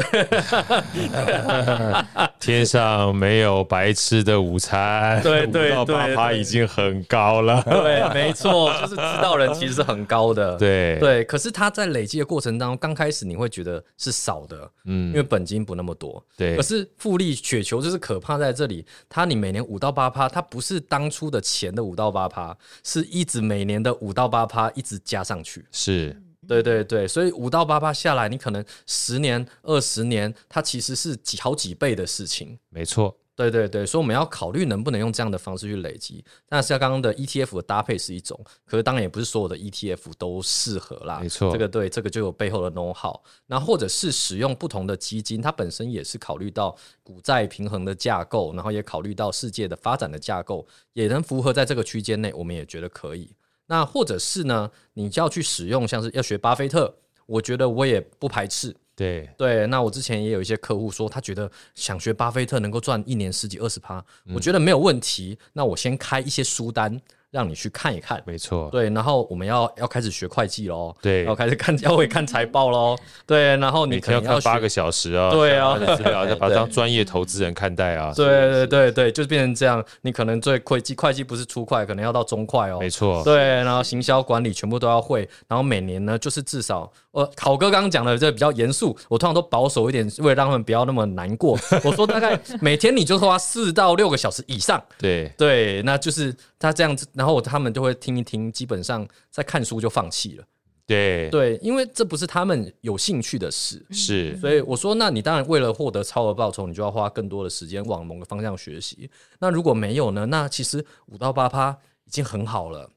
[2.40, 11.00] 天上没有白吃的午餐，对对对，八趴已经很高了，对，没错，就是知道人其实是很高的，对。
[11.00, 26.11] 对，可是他在累积的过程当中，刚开始你会觉得是少的，嗯，因为本金不那么多，对，可是复利雪球就是可怕在这里，它你每年五到八趴，它不是当初的钱的五到八趴，是一直每年的五到八趴一直加上去，是。
[26.52, 32.60] 对对对，所以五到八八下来，你可能十年、二十年，它其实是几好几倍的事情。
[32.68, 36.22] 没错，对对对，所以我们要考虑能不能用这样的方式去累积。
[36.50, 41.22] 那是像刚刚的 ETF 的搭配是一种，可是当然也不是所有的 ETF 都适合啦。
[41.22, 43.18] 没错，这个对，这个就有背后的 know how。
[43.48, 53.34] 那或者是使用不同的基金，它本身也是考虑到股债平衡的架构，然后也考虑到世界的发展的架构，也能符合在这个区间内，我们也觉得可以。
[53.72, 56.94] 那或者是呢，你就要去使用，像是要学巴菲特，
[57.26, 58.76] 我觉得我也不排斥。
[58.98, 64.04] 对对，那我之前也有一些客户说，他觉得想学巴菲特能够赚一年十几二十趴，
[64.36, 65.40] 我觉得没有问题。
[65.54, 67.00] 那我先开一些书单。
[67.32, 95.32] 让你去看一看，没错，对，然后我们要要开始学会计喽，对，要开始看要会看财报喽，对，然后你可能要看八个小时啊，对啊，资料 要把它当专业投资人看待啊，对对对对，就变成这样，你可能最会计会计不是初会，可能要到中会哦，没错，对，然后行销管理全部都要会，然后每年呢就是至少，呃，考哥刚刚讲的这比较严肃，我通常都保守一点，为了让他们不要那么难过， 我说大概每天你就花四到六个小时以上，对。
[95.38, 97.92] 对，那就是他这样子，然后他们就会。
[98.02, 100.44] 听一听，基本上在看书就放弃了。
[100.88, 103.86] 对对，因为这不是他们有兴趣的事。
[103.92, 109.08] 是，所以我说，那你当然为了获得超额报酬，你就要花更多的时间往某个方向学习。
[109.40, 110.26] 那如果没有呢？
[110.26, 112.90] 那其实五到八趴已经很好了。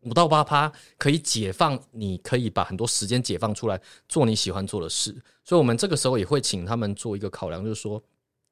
[0.00, 5.14] 五到八趴可以解放，你可以把很多时间解放出来做你喜欢做的事。
[5.44, 8.02] 所以，我们这个时候也会请他们做一个考量，就是说，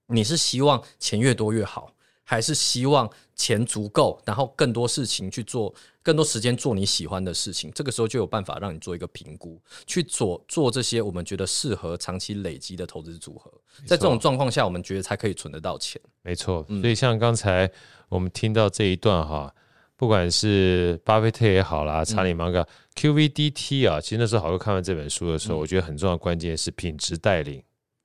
[0.08, 1.90] 你是希望钱越多越好，
[2.24, 7.70] 还是希望钱足够，然后更多事情去做，更多时间做你喜欢的事情？
[7.72, 13.52] 这个时候就有办法让你做一个评估，去做做这些我们觉得适合长期累积的投资组合。
[13.86, 16.00] 在这种状况下，我们觉得才可以存得到钱。
[16.22, 17.70] 没错，所以像刚才
[18.08, 19.52] 我们听到这一段哈，
[19.96, 27.62] 不管是巴菲特也好啦，查理芒格、QVDT 啊，其实那时候好哥看完这本书的时候，我觉得很重要的关键是品质带领。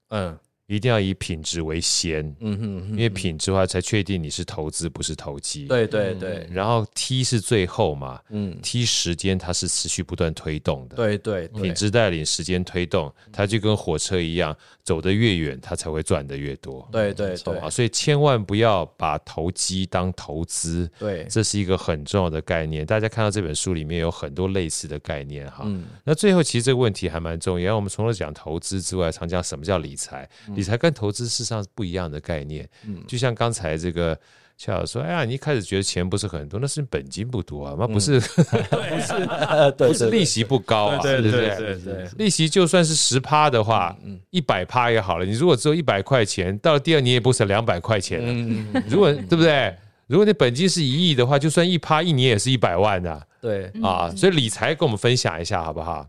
[0.09, 0.37] 嗯。
[0.69, 5.65] 一定要以品质为先，嗯哼，因为品质的话才确定你是投资不是投机。
[5.65, 11.61] 对对对，然后 T 是最后嘛，嗯，T 时间它是持续不断推动的，对对，对。
[11.63, 16.87] 品质带领时间推动，它就跟火车一样，走得越远，它才会赚得越多。
[16.91, 17.57] 对对对。
[17.57, 22.85] 啊，所以千万不要把投机当投资，对，这是一个很重要的概念。
[22.85, 25.63] 大家看到这本书里面有很多类似的概念哈。
[25.65, 30.29] 嗯，那最后其实这个问题还蛮重要，我们除了讲投资之外，常讲什么叫理财。
[30.59, 34.17] 理财跟投资事实上是不一样的概念，嗯，就像刚才这个
[34.57, 43.95] 夏老师说，哎呀，你一开始觉得钱不是很多，那是本金不多啊，那不是， 不是，不是利息不高啊，对对对利息就算是十趴的话，
[44.31, 45.25] 一百趴也好了。
[45.25, 48.81] 你如果只有一百块钱，到了第二年也不是两百块钱了。
[48.89, 49.73] 如果对不对？
[50.07, 53.27] 如果你本金是一亿的话，就算一趴，一年也是一百万的。
[53.39, 56.05] 对啊，所以理财跟我们分享一下好不好？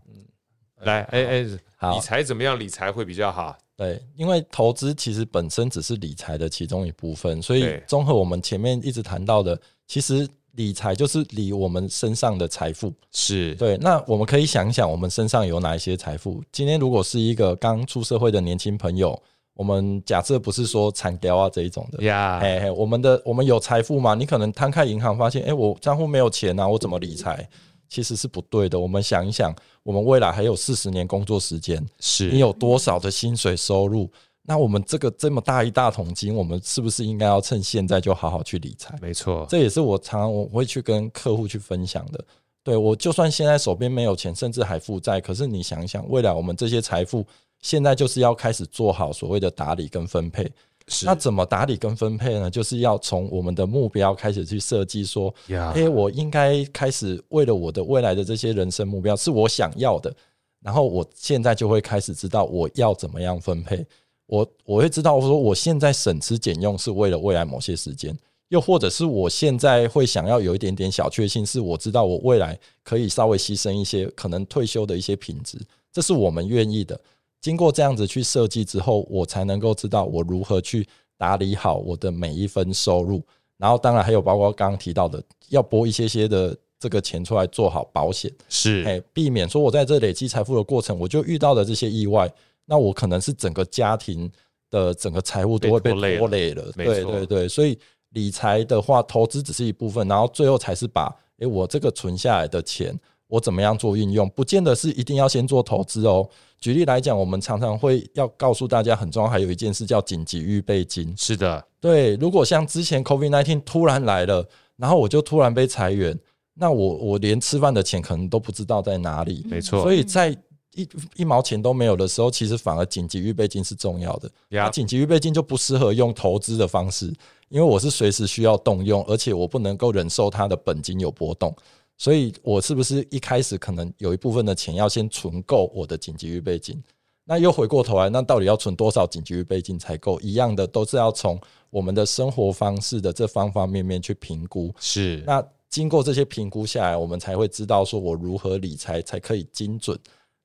[0.81, 1.45] 来，哎
[1.79, 2.59] 哎，理财怎么样？
[2.59, 3.55] 理财会比较好。
[3.77, 12.93] 对，因为投资其实本身只是理财的其中一部分，所以综合我们前面一直谈到的，其实理财就是理我们身上的财富。
[13.11, 13.77] 是对。
[13.77, 16.43] 那我们可以想一想，我们身上有哪一些财富？
[16.51, 19.19] 今天如果是一个刚出社会的年轻朋友，
[19.53, 24.13] 我们假设不是说产雕啊这一种的呀，嘿嘿，我们的我们有财富吗？
[24.13, 27.49] 你可能摊开银行发现，哎，我账户没有钱啊，我怎么理财？
[27.91, 28.79] 其实是不对的。
[28.79, 34.09] 我们想一想，我们未来还有四十年工作时间，是你有多少的薪水收入？
[34.43, 38.97] 那我们这个这么大一大桶金，我们是不是应该要趁现在就好好去理财？
[39.01, 42.23] 没错，这也是我常常我会去跟客户去分享的。
[42.63, 47.25] 对，我就算现在手边没有钱，甚至还负债，可是你想一想，未来我们这些财富，
[47.61, 50.49] 现在就是要开始做好所谓的打理跟分配。
[50.91, 52.49] 是那怎么打理跟分配呢？
[52.49, 55.33] 就是要从我们的目标开始去设计，说，
[55.73, 60.13] 哎我应该开始为了我的未来的这些人生目标是我想要的，
[60.61, 63.85] 然后我现在就会开始知道我要怎么样分配。
[64.25, 68.13] 我我会知道，我说我现在省吃俭用是为了未来某些时间，
[68.49, 75.57] 又或者是我现在会想要有一点点小确幸，是我知道我未来可以稍微牺牲一些可能退休的一些品质，
[75.91, 76.99] 这是我们愿意的。
[77.41, 80.87] 经过这样子去设计之后，我才能够知道我如何去
[81.17, 83.21] 打理好我的每一分收入。
[83.57, 92.31] 然后，当然还有包括刚刚提到的，要拨一些些的这个钱出来做好保险，是哎，避免说我在这累积财富的过程，我就遇到了这些意外，
[92.65, 94.31] 那我可能是整个家庭
[94.69, 96.71] 的整个财务都会被拖累了。
[96.73, 97.77] 对对对，所以
[98.09, 102.99] 理财的话，投资只是一部分，然后最后才是把诶我这个存下来的钱。
[103.31, 106.27] 我怎么样做运用，不见得是一定要先做投资哦。
[106.59, 111.15] 举例来讲，我们常常会要告诉大家，很重要，还有一件事叫紧急预备金。
[111.17, 112.17] 是的，对。
[112.17, 116.19] 如果像之前 COVID nineteen 突然来了，然后我就突然被裁员，
[116.55, 119.45] 那我我连吃饭的钱可能都不知道在哪里。
[119.49, 119.81] 没错。
[119.81, 120.37] 所以在
[120.75, 124.29] 一一毛钱都没有的时候，其实反而紧急预备金是重要的。
[124.49, 127.05] 那紧急预备金就不适合用投资的方式，
[127.47, 131.55] 因为我是随时需要动用，而且我不能够忍受它的本金有波动。
[132.01, 136.83] 所以，我是不是一开始可能有一部分的钱要先存够我的紧急预备金？
[137.25, 140.19] 那又回过头来，那到底要存多少紧急预备金才够？
[140.19, 141.39] 一样的，都是要从
[141.69, 144.73] 我们的生活方式的这方方面面去评估。
[144.79, 145.23] 是。
[145.27, 149.95] 那经过这些评估下来，我们才会知道说我如何理财才可以精准。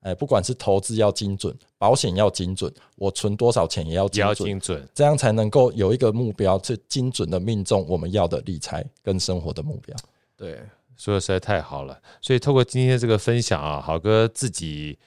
[0.02, 9.96] 哎，不管是投资要精准，保险要精准，我存多少钱也要精准，精准，这样才能够有一个目标，去精准的命中我们要的理财跟生活的目标。
[10.36, 10.60] 对。
[10.96, 14.98] 说的实在太好了，所以透过今天这个分享啊，好哥自己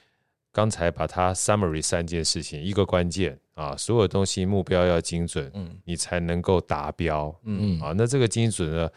[0.52, 7.80] 刚才把它 summary 三件事情，一个关键啊，所有东西目标要精准，嗯，你才能够达标，嗯。
[7.80, 8.90] 啊，那这个精准呢，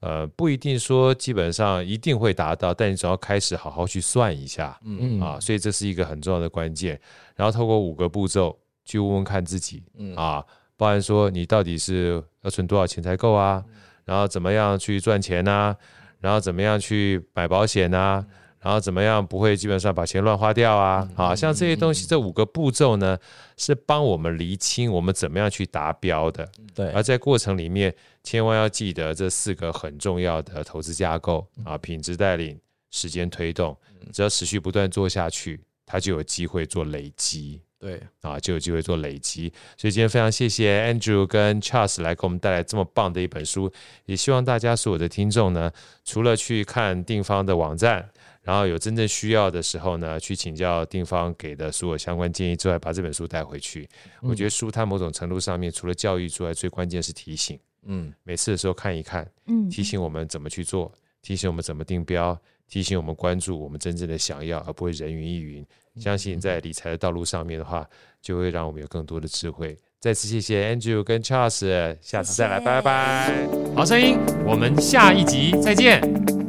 [0.00, 5.20] 呃，不一定说基本上一定会达到，但你总要开始好好去算一下，嗯。
[5.20, 7.00] 啊，所以这是一个很重要的关键。
[7.34, 10.14] 然后透过五个步骤去问问看自己，嗯。
[10.14, 10.44] 啊，
[10.76, 13.64] 包含说你到底是要存多少钱才够啊，
[14.04, 15.76] 然后怎么样去赚钱啊。
[16.22, 18.24] 然后怎么样去买保险啊？
[18.60, 21.06] 然后怎么样不会基本上把钱乱花掉啊？
[21.16, 23.18] 好像这些东西，这五个步骤呢，
[23.56, 26.48] 是帮我们厘清我们怎么样去达标的。
[26.72, 27.92] 对，而在过程里面，
[28.22, 32.56] 千万要记得这四个很重要的投资架构啊：品质带领、
[32.92, 33.76] 时间推动，
[34.12, 37.60] 只要持续不断做下去，它就有机会做累积。
[37.82, 43.68] 对啊，就有机会做累积，所以今天非常谢谢 Andrew 跟 Charles 来给我们带来这么棒的一本书，
[44.06, 45.68] 也希望大家所有的听众呢，
[46.04, 48.08] 除了去看定方的网站，
[48.42, 53.88] 然后有真正需要的时候呢，去请教定方给的所有相关建议之外，把这本书带回去。
[54.22, 57.58] 嗯、我觉得书它某种程度上面，除了教育之外，最关键是提醒。
[57.86, 60.92] 嗯，每次的时候看一看，嗯，提醒我们怎么去做。
[61.20, 65.64] 提醒我们怎么定标，提醒我们关注我们真正的想要，而不会人云亦云。
[65.98, 67.86] 相信在理财的道路上面的话，
[68.20, 69.76] 就会让我们有更多的智慧。
[70.00, 73.48] 再次谢谢 Andrew 跟 Charles，下次再来，拜拜。
[73.76, 76.41] 好声音，我们下一集再见。